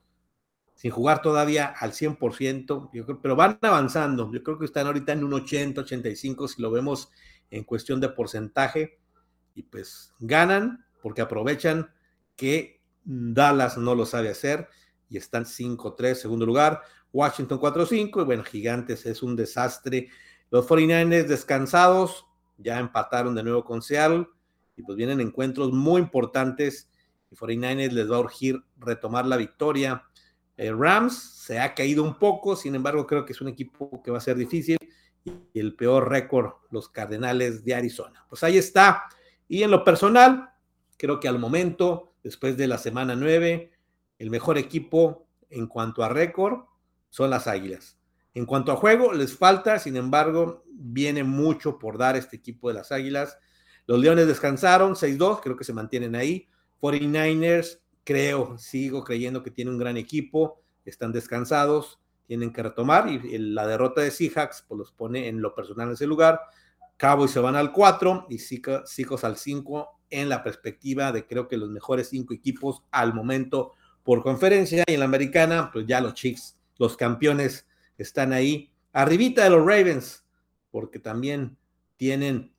sin 0.76 0.92
jugar 0.92 1.24
todavía 1.24 1.66
al 1.66 1.94
100%, 1.94 2.92
yo 2.94 3.06
creo, 3.08 3.22
pero 3.24 3.36
van 3.36 3.58
avanzando. 3.64 4.32
Yo 4.32 4.44
creo 4.44 4.60
que 4.60 4.66
están 4.66 4.86
ahorita 4.86 5.14
en 5.14 5.24
un 5.24 5.34
80, 5.34 5.82
85 5.82 6.48
si 6.48 6.62
lo 6.62 6.70
vemos 6.70 7.10
en 7.50 7.64
cuestión 7.64 8.00
de 8.00 8.10
porcentaje 8.10 9.00
y 9.56 9.64
pues 9.64 10.14
ganan 10.20 10.86
porque 11.02 11.22
aprovechan 11.22 11.92
que 12.36 12.84
Dallas 13.04 13.80
no 13.80 13.96
lo 13.96 14.06
sabe 14.06 14.30
hacer 14.30 14.70
y 15.10 15.18
están 15.18 15.46
5-3, 15.46 16.16
segundo 16.16 16.46
lugar. 16.46 16.82
Washington 17.14 17.60
4-5 17.60 18.22
y 18.22 18.26
bueno, 18.26 18.44
Gigantes 18.44 19.06
es 19.06 19.24
un 19.24 19.36
desastre. 19.36 20.10
Los 20.50 20.68
49ers 20.68 21.26
descansados 21.26 22.26
ya 22.58 22.80
empataron 22.80 23.36
de 23.36 23.44
nuevo 23.44 23.64
con 23.64 23.82
Seattle 23.82 24.28
y 24.76 24.84
pues 24.84 24.98
vienen 24.98 25.20
encuentros 25.20 25.72
muy 25.72 26.02
importantes 26.02 26.90
y 27.32 27.36
49ers 27.36 27.92
les 27.92 28.12
va 28.12 28.18
a 28.18 28.20
urgir 28.20 28.64
retomar 28.78 29.26
la 29.26 29.38
victoria. 29.38 30.04
Rams 30.58 31.18
se 31.18 31.60
ha 31.60 31.76
caído 31.76 32.04
un 32.04 32.18
poco, 32.18 32.56
sin 32.56 32.76
embargo 32.76 33.06
creo 33.06 33.26
que 33.26 33.34
es 33.34 33.42
un 33.42 33.48
equipo 33.48 34.02
que 34.02 34.12
va 34.12 34.18
a 34.18 34.22
ser 34.22 34.38
difícil 34.38 34.78
y 35.54 35.60
el 35.60 35.76
peor 35.76 36.10
récord, 36.10 36.54
los 36.72 36.90
Cardenales 36.90 37.64
de 37.64 37.76
Arizona. 37.76 38.26
Pues 38.30 38.44
ahí 38.44 38.58
está. 38.58 39.04
Y 39.48 39.64
en 39.64 39.72
lo 39.72 39.84
personal, 39.84 40.50
creo 40.98 41.20
que 41.20 41.28
al 41.28 41.38
momento, 41.38 42.14
después 42.24 42.58
de 42.58 42.68
la 42.68 42.78
semana 42.78 43.16
9, 43.16 43.72
el 44.20 44.30
mejor 44.30 44.58
equipo 44.58 45.28
en 45.50 45.68
cuanto 45.68 46.04
a 46.04 46.10
récord 46.10 46.62
son 47.18 47.32
las 47.32 47.48
Águilas. 47.48 47.98
En 48.36 48.46
cuanto 48.46 48.72
a 48.72 48.76
juego, 48.76 49.12
les 49.12 49.36
falta, 49.36 49.80
sin 49.80 49.98
embargo, 49.98 50.64
viene 50.70 51.24
mucho 51.24 51.80
por 51.80 51.98
dar 51.98 52.16
este 52.16 52.36
equipo 52.36 52.68
de 52.68 52.76
las 52.76 52.92
Águilas. 52.92 53.40
Los 53.88 54.00
Leones 54.00 54.28
descansaron 54.28 54.94
6-2, 54.94 55.40
creo 55.42 55.58
que 55.58 55.64
se 55.64 55.74
mantienen 55.74 56.16
ahí. 56.16 56.48
49ers, 56.80 57.80
creo, 58.04 58.60
sigo 58.60 59.04
creyendo 59.04 59.42
que 59.42 59.50
tiene 59.50 59.72
un 59.72 59.80
gran 59.80 59.98
equipo, 59.98 60.62
están 60.86 61.12
descansados, 61.12 62.00
tienen 62.28 62.54
que 62.54 62.62
retomar 62.62 63.10
y 63.10 63.36
la 63.40 63.66
derrota 63.66 64.02
de 64.02 64.12
Seahawks 64.12 64.66
pues 64.68 64.78
los 64.78 64.92
pone 64.92 65.28
en 65.28 65.42
lo 65.42 65.56
personal 65.56 65.88
en 65.88 65.94
ese 65.96 66.06
lugar. 66.06 66.40
Cowboys 66.98 67.32
se 67.32 67.40
van 67.40 67.56
al 67.56 67.72
4 67.72 68.28
y 68.30 68.38
Seahawks 68.38 69.24
al 69.24 69.38
5 69.38 69.90
en 70.12 70.30
la 70.30 70.44
perspectiva 70.44 71.12
de 71.12 71.26
creo 71.26 71.48
que 71.48 71.58
los 71.58 71.70
mejores 71.70 72.10
cinco 72.10 72.36
equipos 72.36 72.84
al 72.92 73.16
momento 73.16 73.74
por 74.04 74.22
conferencia 74.22 74.84
y 74.86 74.94
en 74.94 75.00
la 75.00 75.06
americana, 75.06 75.72
pues 75.74 75.88
ya 75.88 76.00
los 76.00 76.14
Chiefs 76.14 76.57
los 76.78 76.98
campeones 76.98 77.68
están 77.98 78.34
ahí, 78.34 78.72
arribita 78.94 79.44
de 79.44 79.50
los 79.50 79.66
Ravens, 79.66 80.26
porque 80.72 81.00
también 81.00 81.58
tienen 81.98 82.54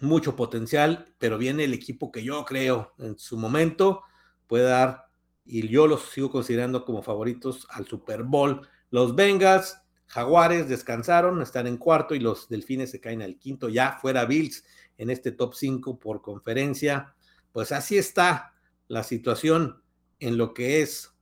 mucho 0.00 0.36
potencial, 0.36 1.14
pero 1.18 1.38
viene 1.38 1.64
el 1.64 1.74
equipo 1.74 2.12
que 2.12 2.22
yo 2.22 2.44
creo 2.44 2.94
en 2.98 3.18
su 3.18 3.36
momento 3.36 4.02
puede 4.46 4.64
dar, 4.64 5.06
y 5.44 5.66
yo 5.68 5.86
los 5.86 6.10
sigo 6.10 6.30
considerando 6.30 6.84
como 6.84 7.02
favoritos 7.02 7.66
al 7.70 7.86
Super 7.86 8.22
Bowl. 8.22 8.66
Los 8.90 9.14
Bengals, 9.14 9.78
Jaguares 10.06 10.68
descansaron, 10.68 11.40
están 11.42 11.66
en 11.66 11.76
cuarto 11.76 12.14
y 12.14 12.20
los 12.20 12.48
Delfines 12.48 12.90
se 12.90 13.00
caen 13.00 13.22
al 13.22 13.38
quinto, 13.38 13.68
ya 13.68 13.98
fuera 14.00 14.24
Bills 14.24 14.64
en 14.96 15.10
este 15.10 15.32
top 15.32 15.54
5 15.54 15.98
por 15.98 16.22
conferencia. 16.22 17.14
Pues 17.52 17.72
así 17.72 17.98
está 17.98 18.54
la 18.88 19.02
situación 19.02 19.82
en 20.18 20.36
lo 20.36 20.54
que 20.54 20.82
es 20.82 21.14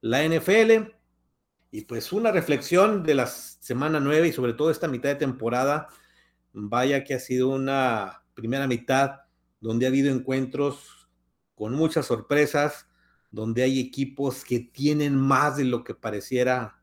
la 0.00 0.24
NFL. 0.24 0.97
Y 1.70 1.82
pues 1.82 2.12
una 2.12 2.32
reflexión 2.32 3.02
de 3.02 3.14
la 3.14 3.26
semana 3.26 4.00
9 4.00 4.28
y 4.28 4.32
sobre 4.32 4.54
todo 4.54 4.70
esta 4.70 4.88
mitad 4.88 5.10
de 5.10 5.16
temporada, 5.16 5.88
vaya 6.52 7.04
que 7.04 7.14
ha 7.14 7.20
sido 7.20 7.48
una 7.48 8.22
primera 8.34 8.66
mitad 8.66 9.20
donde 9.60 9.86
ha 9.86 9.88
habido 9.88 10.10
encuentros 10.10 11.08
con 11.54 11.74
muchas 11.74 12.06
sorpresas, 12.06 12.86
donde 13.30 13.62
hay 13.62 13.80
equipos 13.80 14.44
que 14.44 14.60
tienen 14.60 15.16
más 15.16 15.56
de 15.56 15.64
lo 15.64 15.84
que 15.84 15.94
pareciera 15.94 16.80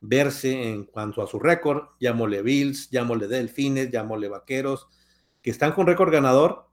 verse 0.00 0.70
en 0.70 0.84
cuanto 0.84 1.22
a 1.22 1.26
su 1.26 1.38
récord, 1.38 1.88
llámole 1.98 2.42
Bills, 2.42 2.90
llámole 2.90 3.28
Delfines, 3.28 3.90
llámole 3.90 4.28
Vaqueros, 4.28 4.88
que 5.42 5.50
están 5.50 5.72
con 5.72 5.86
récord 5.86 6.12
ganador, 6.12 6.70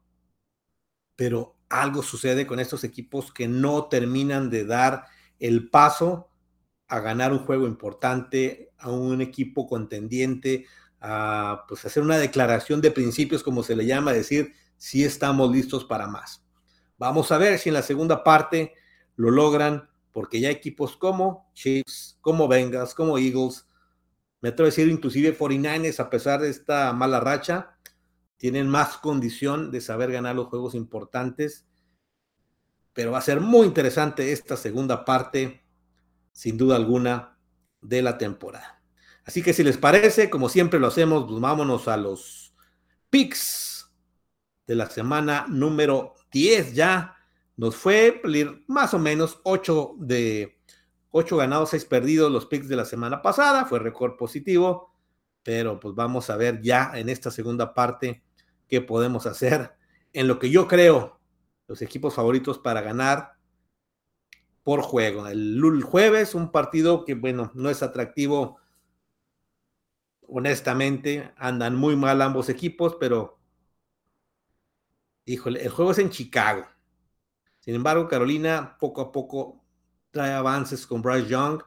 pero 1.16 1.58
algo 1.70 2.04
sucede 2.04 2.46
con 2.46 2.60
estos 2.60 2.84
equipos 2.84 3.34
que 3.34 3.48
no 3.48 3.86
terminan 3.88 4.50
de 4.50 4.66
dar 4.66 5.06
el 5.40 5.70
paso 5.70 6.27
a 6.88 7.00
ganar 7.00 7.34
un 7.34 7.40
juego 7.40 7.68
importante, 7.68 8.72
a 8.78 8.90
un 8.90 9.22
equipo 9.22 9.68
contendiente, 9.68 10.66
a 11.02 11.66
pues, 11.68 11.86
hacer 11.86 12.04
una 12.04 12.18
declaración 12.18 12.82
de 12.82 12.92
principios, 12.92 13.44
como 13.44 13.64
se 13.64 13.76
le 13.76 13.86
llama, 13.86 14.14
decir 14.14 14.54
si 14.78 15.04
estamos 15.04 15.52
listos 15.52 15.86
para 15.86 16.08
más. 16.08 16.46
Vamos 16.98 17.32
a 17.32 17.38
ver 17.38 17.60
si 17.60 17.70
en 17.70 17.74
la 17.74 17.82
segunda 17.82 18.24
parte 18.24 18.74
lo 19.16 19.32
logran, 19.32 19.90
porque 20.12 20.40
ya 20.40 20.50
equipos 20.50 20.96
como 20.98 21.52
Chiefs, 21.54 22.18
como 22.22 22.48
Bengals, 22.48 22.94
como 22.94 23.18
Eagles, 23.18 23.68
me 24.42 24.50
atrevo 24.50 24.68
a 24.68 24.70
decir 24.70 24.88
inclusive 24.88 25.38
49ers, 25.38 26.00
a 26.00 26.10
pesar 26.10 26.42
de 26.42 26.50
esta 26.50 26.94
mala 26.94 27.20
racha, 27.20 27.78
tienen 28.38 28.70
más 28.70 28.98
condición 28.98 29.72
de 29.72 29.82
saber 29.82 30.12
ganar 30.12 30.36
los 30.36 30.48
juegos 30.48 30.76
importantes. 30.76 31.66
Pero 32.94 33.12
va 33.12 33.18
a 33.18 33.22
ser 33.22 33.42
muy 33.42 33.68
interesante 33.68 34.32
esta 34.32 34.56
segunda 34.56 35.06
parte 35.06 35.67
sin 36.38 36.56
duda 36.56 36.76
alguna, 36.76 37.36
de 37.82 38.04
la 38.04 38.20
temporada. 38.20 38.80
Así 39.26 39.42
que 39.42 39.54
si 39.54 39.64
les 39.64 39.78
parece, 39.78 40.30
como 40.30 40.50
siempre 40.50 40.80
lo 40.80 40.86
hacemos, 40.86 41.26
pues 41.28 41.42
vámonos 41.42 41.88
a 41.88 41.98
los 41.98 42.54
picks 43.10 43.92
de 44.68 44.76
la 44.76 44.88
semana 44.88 45.48
número 45.50 46.14
10 46.32 46.76
ya. 46.76 47.16
Nos 47.56 47.76
fue 47.76 48.22
más 48.68 48.94
o 48.94 49.00
menos 49.00 49.40
8 49.46 49.96
de 49.98 50.60
8 51.10 51.38
ganados, 51.38 51.72
6 51.72 51.86
perdidos 51.86 52.32
los 52.32 52.46
picks 52.46 52.68
de 52.68 52.76
la 52.76 52.86
semana 52.86 53.24
pasada. 53.24 53.66
Fue 53.66 53.80
récord 53.80 54.16
positivo. 54.16 54.94
Pero 55.42 55.80
pues 55.80 55.96
vamos 55.96 56.30
a 56.30 56.38
ver 56.38 56.62
ya 56.62 56.92
en 56.94 57.10
esta 57.10 57.32
segunda 57.32 57.74
parte 57.74 58.24
qué 58.68 58.82
podemos 58.82 59.26
hacer 59.26 59.76
en 60.14 60.28
lo 60.28 60.38
que 60.38 60.52
yo 60.52 60.68
creo 60.68 61.20
los 61.68 61.82
equipos 61.82 62.14
favoritos 62.14 62.60
para 62.60 62.82
ganar 62.82 63.37
por 64.68 64.82
juego. 64.82 65.26
El 65.28 65.82
jueves, 65.82 66.36
un 66.36 66.52
partido 66.52 67.06
que, 67.06 67.14
bueno, 67.16 67.52
no 67.54 67.70
es 67.70 67.82
atractivo. 67.82 68.60
Honestamente, 70.28 71.32
andan 71.38 71.74
muy 71.74 71.96
mal 71.96 72.22
ambos 72.22 72.50
equipos, 72.50 72.98
pero, 73.00 73.40
híjole, 75.24 75.64
el 75.64 75.70
juego 75.70 75.92
es 75.92 76.00
en 76.00 76.10
Chicago. 76.10 76.68
Sin 77.60 77.76
embargo, 77.76 78.10
Carolina 78.10 78.76
poco 78.78 79.00
a 79.00 79.14
poco 79.14 79.64
trae 80.12 80.34
avances 80.34 80.86
con 80.86 81.02
Bryce 81.02 81.30
Young. 81.30 81.64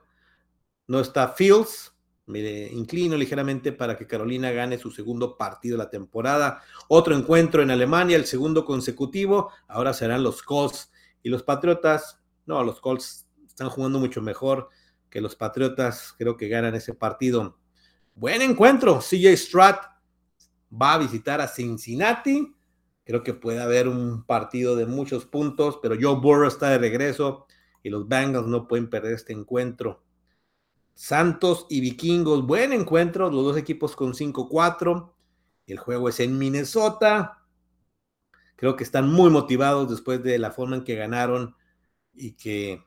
No 0.86 1.00
está 1.00 1.28
Fields, 1.28 1.94
me 2.26 2.66
inclino 2.66 3.16
ligeramente 3.16 3.72
para 3.72 3.96
que 3.96 4.06
Carolina 4.06 4.50
gane 4.50 4.76
su 4.76 4.90
segundo 4.90 5.38
partido 5.38 5.78
de 5.78 5.84
la 5.84 5.90
temporada. 5.90 6.60
Otro 6.86 7.16
encuentro 7.16 7.62
en 7.62 7.70
Alemania, 7.70 8.18
el 8.18 8.26
segundo 8.26 8.66
consecutivo. 8.66 9.52
Ahora 9.68 9.94
serán 9.94 10.22
los 10.22 10.42
Colts 10.42 10.92
y 11.22 11.30
los 11.30 11.42
Patriotas. 11.42 12.19
No, 12.50 12.64
los 12.64 12.80
Colts 12.80 13.28
están 13.46 13.68
jugando 13.68 14.00
mucho 14.00 14.20
mejor 14.20 14.70
que 15.08 15.20
los 15.20 15.36
Patriotas. 15.36 16.16
Creo 16.18 16.36
que 16.36 16.48
ganan 16.48 16.74
ese 16.74 16.94
partido. 16.94 17.60
Buen 18.16 18.42
encuentro. 18.42 18.98
CJ 18.98 19.36
Strat 19.36 19.84
va 20.70 20.94
a 20.94 20.98
visitar 20.98 21.40
a 21.40 21.46
Cincinnati. 21.46 22.52
Creo 23.04 23.22
que 23.22 23.34
puede 23.34 23.60
haber 23.60 23.86
un 23.86 24.24
partido 24.24 24.74
de 24.74 24.86
muchos 24.86 25.26
puntos, 25.26 25.78
pero 25.80 25.94
Joe 25.94 26.18
Burrow 26.20 26.48
está 26.48 26.70
de 26.70 26.78
regreso 26.78 27.46
y 27.84 27.90
los 27.90 28.08
Bengals 28.08 28.48
no 28.48 28.66
pueden 28.66 28.90
perder 28.90 29.12
este 29.12 29.32
encuentro. 29.32 30.02
Santos 30.94 31.66
y 31.70 31.80
Vikingos, 31.80 32.44
buen 32.44 32.72
encuentro, 32.72 33.30
los 33.30 33.44
dos 33.44 33.58
equipos 33.58 33.94
con 33.94 34.12
5-4. 34.12 35.12
El 35.68 35.78
juego 35.78 36.08
es 36.08 36.18
en 36.18 36.36
Minnesota. 36.36 37.44
Creo 38.56 38.74
que 38.74 38.82
están 38.82 39.08
muy 39.08 39.30
motivados 39.30 39.88
después 39.88 40.20
de 40.24 40.36
la 40.40 40.50
forma 40.50 40.74
en 40.74 40.82
que 40.82 40.96
ganaron 40.96 41.54
y 42.20 42.32
que 42.32 42.84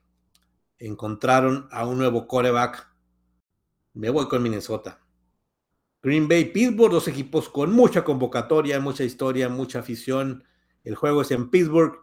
encontraron 0.77 1.67
a 1.71 1.85
un 1.85 1.97
nuevo 1.97 2.27
coreback. 2.27 2.89
Me 3.93 4.09
voy 4.09 4.27
con 4.27 4.43
Minnesota. 4.43 4.99
Green 6.01 6.27
Bay, 6.27 6.45
Pittsburgh, 6.45 6.91
dos 6.91 7.07
equipos 7.07 7.47
con 7.47 7.71
mucha 7.71 8.03
convocatoria, 8.03 8.79
mucha 8.79 9.03
historia, 9.03 9.47
mucha 9.47 9.79
afición. 9.79 10.43
El 10.83 10.95
juego 10.95 11.21
es 11.21 11.31
en 11.31 11.49
Pittsburgh. 11.49 11.97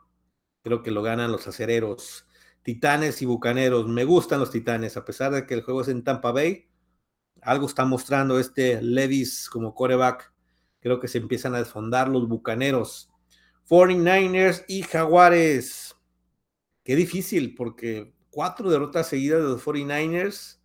Creo 0.63 0.83
que 0.83 0.91
lo 0.91 1.03
ganan 1.03 1.31
los 1.31 1.47
acereros. 1.47 2.27
Titanes 2.63 3.21
y 3.23 3.27
Bucaneros. 3.27 3.87
Me 3.87 4.05
gustan 4.05 4.41
los 4.41 4.51
Titanes, 4.51 4.97
a 4.97 5.05
pesar 5.05 5.33
de 5.33 5.47
que 5.47 5.55
el 5.55 5.63
juego 5.63 5.83
es 5.83 5.89
en 5.89 6.03
Tampa 6.03 6.33
Bay. 6.33 6.69
Algo 7.43 7.67
está 7.67 7.85
mostrando 7.85 8.39
este 8.39 8.81
Levis 8.83 9.49
como 9.51 9.75
coreback. 9.75 10.33
Creo 10.81 10.99
que 10.99 11.09
se 11.09 11.19
empiezan 11.19 11.55
a 11.55 11.59
desfondar 11.59 12.09
los 12.09 12.27
Bucaneros. 12.27 13.11
49ers 13.69 14.65
y 14.67 14.83
Jaguares. 14.83 15.95
Qué 16.91 16.97
difícil, 16.97 17.55
porque 17.55 18.17
cuatro 18.31 18.69
derrotas 18.69 19.07
seguidas 19.07 19.41
de 19.41 19.49
los 19.51 19.65
49ers. 19.65 20.59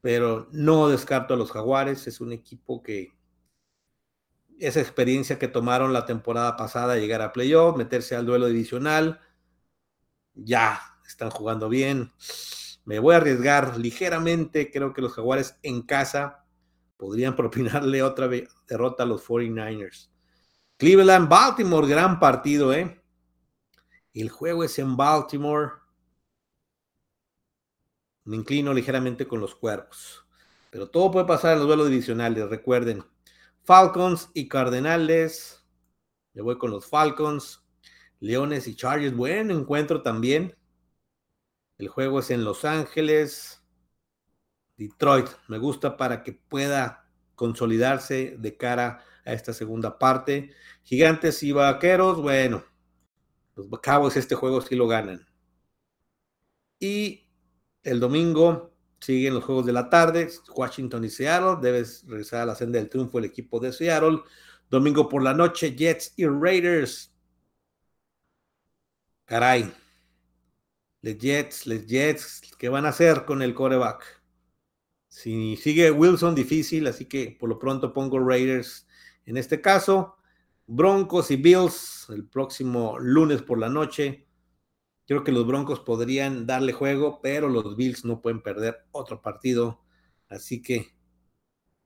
Pero 0.00 0.48
no 0.52 0.88
descarto 0.88 1.34
a 1.34 1.36
los 1.36 1.52
Jaguares. 1.52 2.06
Es 2.06 2.22
un 2.22 2.32
equipo 2.32 2.82
que 2.82 3.12
esa 4.58 4.80
experiencia 4.80 5.38
que 5.38 5.48
tomaron 5.48 5.92
la 5.92 6.06
temporada 6.06 6.56
pasada, 6.56 6.96
llegar 6.96 7.20
a 7.20 7.34
playoff, 7.34 7.76
meterse 7.76 8.16
al 8.16 8.24
duelo 8.24 8.46
divisional 8.46 9.20
ya 10.32 10.80
están 11.06 11.28
jugando 11.28 11.68
bien. 11.68 12.10
Me 12.86 12.98
voy 12.98 13.12
a 13.12 13.18
arriesgar 13.18 13.76
ligeramente. 13.76 14.70
Creo 14.70 14.94
que 14.94 15.02
los 15.02 15.12
Jaguares 15.12 15.58
en 15.62 15.82
casa 15.82 16.46
podrían 16.96 17.36
propinarle 17.36 18.02
otra 18.02 18.30
derrota 18.66 19.02
a 19.02 19.06
los 19.06 19.22
49ers. 19.26 20.08
Cleveland, 20.78 21.28
Baltimore, 21.28 21.86
gran 21.86 22.18
partido, 22.18 22.72
¿eh? 22.72 23.01
El 24.14 24.28
juego 24.28 24.62
es 24.62 24.78
en 24.78 24.96
Baltimore. 24.96 25.72
Me 28.24 28.36
inclino 28.36 28.74
ligeramente 28.74 29.26
con 29.26 29.40
los 29.40 29.54
cuervos. 29.54 30.26
Pero 30.70 30.90
todo 30.90 31.10
puede 31.10 31.26
pasar 31.26 31.52
en 31.52 31.58
los 31.58 31.66
duelos 31.66 31.88
divisionales, 31.88 32.48
recuerden. 32.48 33.04
Falcons 33.64 34.30
y 34.34 34.48
Cardenales. 34.48 35.64
Me 36.34 36.42
voy 36.42 36.58
con 36.58 36.70
los 36.70 36.86
Falcons. 36.86 37.64
Leones 38.20 38.68
y 38.68 38.76
Chargers, 38.76 39.16
buen 39.16 39.50
encuentro 39.50 40.02
también. 40.02 40.56
El 41.78 41.88
juego 41.88 42.20
es 42.20 42.30
en 42.30 42.44
Los 42.44 42.64
Ángeles. 42.64 43.64
Detroit, 44.76 45.28
me 45.48 45.58
gusta 45.58 45.96
para 45.96 46.22
que 46.22 46.32
pueda 46.32 47.10
consolidarse 47.34 48.36
de 48.38 48.56
cara 48.56 49.04
a 49.24 49.32
esta 49.32 49.52
segunda 49.52 49.98
parte. 49.98 50.54
Gigantes 50.84 51.42
y 51.42 51.52
Vaqueros, 51.52 52.20
bueno, 52.20 52.64
los 53.54 53.68
Cowboys 53.80 54.16
este 54.16 54.34
juego 54.34 54.60
sí 54.60 54.74
lo 54.74 54.86
ganan. 54.86 55.26
Y 56.78 57.28
el 57.82 58.00
domingo 58.00 58.74
siguen 59.00 59.34
los 59.34 59.44
juegos 59.44 59.66
de 59.66 59.72
la 59.72 59.90
tarde, 59.90 60.30
Washington 60.54 61.04
y 61.04 61.10
Seattle, 61.10 61.58
debes 61.60 62.04
regresar 62.06 62.42
a 62.42 62.46
la 62.46 62.54
senda 62.54 62.78
del 62.78 62.88
triunfo 62.88 63.18
el 63.18 63.24
equipo 63.24 63.60
de 63.60 63.72
Seattle. 63.72 64.20
Domingo 64.70 65.08
por 65.08 65.22
la 65.22 65.34
noche, 65.34 65.76
Jets 65.76 66.14
y 66.16 66.26
Raiders. 66.26 67.12
Caray. 69.24 69.72
Les 71.02 71.18
Jets, 71.18 71.66
les 71.66 71.86
Jets, 71.86 72.42
¿qué 72.58 72.68
van 72.68 72.86
a 72.86 72.90
hacer 72.90 73.24
con 73.24 73.42
el 73.42 73.54
coreback? 73.54 74.22
Si 75.08 75.56
sigue 75.56 75.90
Wilson, 75.90 76.34
difícil, 76.34 76.86
así 76.86 77.06
que 77.06 77.36
por 77.38 77.48
lo 77.48 77.58
pronto 77.58 77.92
pongo 77.92 78.18
Raiders 78.18 78.86
en 79.26 79.36
este 79.36 79.60
caso. 79.60 80.16
Broncos 80.74 81.30
y 81.30 81.36
Bills 81.36 82.06
el 82.08 82.26
próximo 82.26 82.98
lunes 82.98 83.42
por 83.42 83.58
la 83.58 83.68
noche. 83.68 84.26
Creo 85.06 85.22
que 85.22 85.30
los 85.30 85.46
Broncos 85.46 85.80
podrían 85.80 86.46
darle 86.46 86.72
juego, 86.72 87.20
pero 87.20 87.50
los 87.50 87.76
Bills 87.76 88.06
no 88.06 88.22
pueden 88.22 88.42
perder 88.42 88.86
otro 88.90 89.20
partido. 89.20 89.82
Así 90.30 90.62
que 90.62 90.94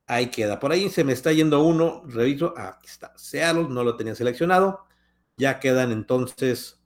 ahí 0.06 0.30
queda. 0.30 0.60
Por 0.60 0.70
ahí 0.70 0.88
se 0.88 1.02
me 1.02 1.12
está 1.12 1.32
yendo 1.32 1.64
uno. 1.64 2.04
Reviso. 2.06 2.54
aquí 2.56 2.86
está. 2.86 3.12
Seattle, 3.16 3.66
no 3.68 3.82
lo 3.82 3.96
tenía 3.96 4.14
seleccionado. 4.14 4.84
Ya 5.36 5.58
quedan 5.58 5.90
entonces 5.90 6.80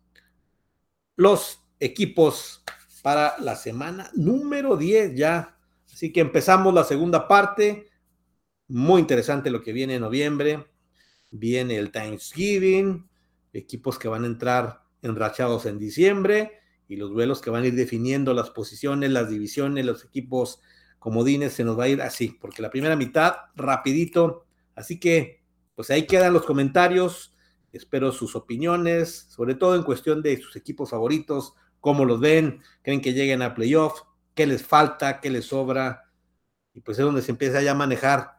los 1.16 1.62
equipos 1.80 2.64
para 3.02 3.38
la 3.40 3.56
semana 3.56 4.10
número 4.14 4.78
10 4.78 5.16
ya. 5.16 5.58
Así 5.92 6.14
que 6.14 6.20
empezamos 6.20 6.72
la 6.72 6.84
segunda 6.84 7.28
parte. 7.28 7.90
Muy 8.68 9.02
interesante 9.02 9.50
lo 9.50 9.60
que 9.60 9.74
viene 9.74 9.96
en 9.96 10.00
noviembre. 10.00 10.66
Viene 11.30 11.76
el 11.76 11.90
Thanksgiving, 11.90 13.08
equipos 13.52 13.98
que 13.98 14.08
van 14.08 14.24
a 14.24 14.26
entrar 14.26 14.82
enrachados 15.02 15.66
en 15.66 15.78
diciembre 15.78 16.60
y 16.88 16.96
los 16.96 17.10
duelos 17.10 17.40
que 17.40 17.50
van 17.50 17.62
a 17.62 17.66
ir 17.68 17.74
definiendo 17.74 18.34
las 18.34 18.50
posiciones, 18.50 19.10
las 19.10 19.30
divisiones, 19.30 19.86
los 19.86 20.04
equipos 20.04 20.60
comodines, 20.98 21.52
se 21.52 21.64
nos 21.64 21.78
va 21.78 21.84
a 21.84 21.88
ir 21.88 22.02
así, 22.02 22.36
porque 22.40 22.62
la 22.62 22.70
primera 22.70 22.96
mitad, 22.96 23.34
rapidito. 23.54 24.44
Así 24.74 24.98
que, 24.98 25.42
pues 25.74 25.90
ahí 25.90 26.06
quedan 26.06 26.32
los 26.32 26.44
comentarios. 26.44 27.34
Espero 27.72 28.12
sus 28.12 28.34
opiniones, 28.34 29.26
sobre 29.30 29.54
todo 29.54 29.76
en 29.76 29.84
cuestión 29.84 30.22
de 30.22 30.36
sus 30.36 30.56
equipos 30.56 30.90
favoritos, 30.90 31.54
cómo 31.80 32.04
los 32.04 32.20
ven, 32.20 32.60
creen 32.82 33.00
que 33.00 33.12
lleguen 33.12 33.42
a 33.42 33.54
playoff, 33.54 34.02
qué 34.34 34.46
les 34.46 34.62
falta, 34.62 35.20
qué 35.20 35.30
les 35.30 35.46
sobra. 35.46 36.10
Y 36.74 36.80
pues 36.80 36.98
es 36.98 37.04
donde 37.04 37.22
se 37.22 37.30
empieza 37.30 37.62
ya 37.62 37.70
a 37.70 37.74
manejar 37.74 38.32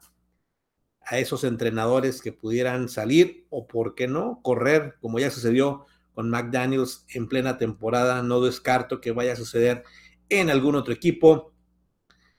a 1.12 1.20
esos 1.20 1.44
entrenadores 1.44 2.22
que 2.22 2.32
pudieran 2.32 2.88
salir 2.88 3.46
o, 3.50 3.68
por 3.68 3.96
qué 3.96 4.08
no, 4.08 4.40
correr, 4.42 4.96
como 5.02 5.20
ya 5.20 5.30
sucedió 5.30 5.86
con 6.14 6.30
McDaniels 6.30 7.06
en 7.10 7.28
plena 7.28 7.58
temporada. 7.58 8.24
No 8.24 8.40
descarto 8.40 9.02
que 9.02 9.12
vaya 9.12 9.34
a 9.34 9.36
suceder 9.36 9.84
en 10.30 10.50
algún 10.50 10.76
otro 10.76 10.94
equipo. 10.94 11.54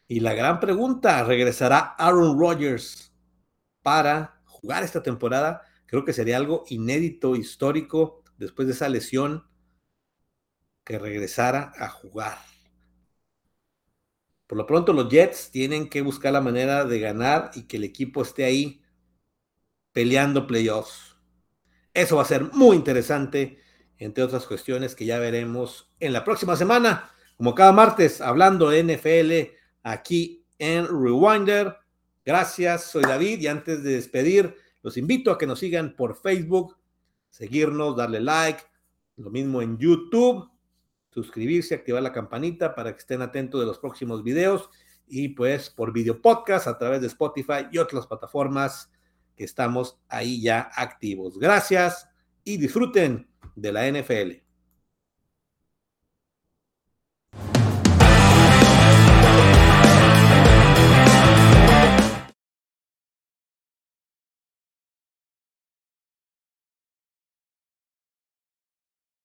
Y 0.08 0.20
la 0.20 0.32
gran 0.32 0.58
pregunta, 0.58 1.22
¿regresará 1.22 1.94
Aaron 1.98 2.40
Rodgers 2.40 3.12
para 3.82 4.40
jugar 4.46 4.84
esta 4.84 5.02
temporada? 5.02 5.60
Creo 5.84 6.06
que 6.06 6.14
sería 6.14 6.38
algo 6.38 6.64
inédito, 6.68 7.36
histórico, 7.36 8.24
después 8.38 8.66
de 8.66 8.72
esa 8.72 8.88
lesión, 8.88 9.46
que 10.82 10.98
regresara 10.98 11.72
a 11.76 11.90
jugar. 11.90 12.38
Por 14.52 14.58
lo 14.58 14.66
pronto 14.66 14.92
los 14.92 15.08
Jets 15.08 15.50
tienen 15.50 15.88
que 15.88 16.02
buscar 16.02 16.30
la 16.30 16.42
manera 16.42 16.84
de 16.84 17.00
ganar 17.00 17.52
y 17.54 17.62
que 17.62 17.78
el 17.78 17.84
equipo 17.84 18.20
esté 18.20 18.44
ahí 18.44 18.82
peleando 19.92 20.46
playoffs. 20.46 21.16
Eso 21.94 22.16
va 22.16 22.22
a 22.22 22.26
ser 22.26 22.52
muy 22.52 22.76
interesante, 22.76 23.58
entre 23.96 24.22
otras 24.22 24.44
cuestiones 24.44 24.94
que 24.94 25.06
ya 25.06 25.18
veremos 25.18 25.90
en 26.00 26.12
la 26.12 26.22
próxima 26.22 26.54
semana. 26.54 27.10
como 27.38 27.54
cada 27.54 27.72
martes, 27.72 28.20
hablando 28.20 28.68
de 28.68 28.80
NFL 28.82 29.56
aquí 29.84 30.44
en 30.58 30.86
Rewinder. 30.86 31.74
Gracias, 32.22 32.90
soy 32.90 33.04
David 33.04 33.40
y 33.40 33.46
antes 33.46 33.82
de 33.82 33.94
despedir, 33.94 34.54
los 34.82 34.98
invito 34.98 35.30
a 35.30 35.38
que 35.38 35.46
nos 35.46 35.60
sigan 35.60 35.96
por 35.96 36.14
Facebook, 36.14 36.76
seguirnos, 37.30 37.96
darle 37.96 38.20
like, 38.20 38.62
lo 39.16 39.30
mismo 39.30 39.62
en 39.62 39.78
YouTube, 39.78 40.51
suscribirse, 41.12 41.74
activar 41.74 42.02
la 42.02 42.12
campanita 42.12 42.74
para 42.74 42.92
que 42.92 42.98
estén 42.98 43.22
atentos 43.22 43.60
de 43.60 43.66
los 43.66 43.78
próximos 43.78 44.22
videos 44.22 44.70
y 45.06 45.28
pues 45.30 45.70
por 45.70 45.92
video 45.92 46.20
podcast 46.20 46.66
a 46.66 46.78
través 46.78 47.00
de 47.00 47.06
Spotify 47.08 47.66
y 47.70 47.78
otras 47.78 48.06
plataformas 48.06 48.90
que 49.36 49.44
estamos 49.44 49.98
ahí 50.08 50.40
ya 50.42 50.70
activos. 50.74 51.38
Gracias 51.38 52.08
y 52.44 52.56
disfruten 52.56 53.28
de 53.54 53.72
la 53.72 53.90
NFL. 53.90 54.41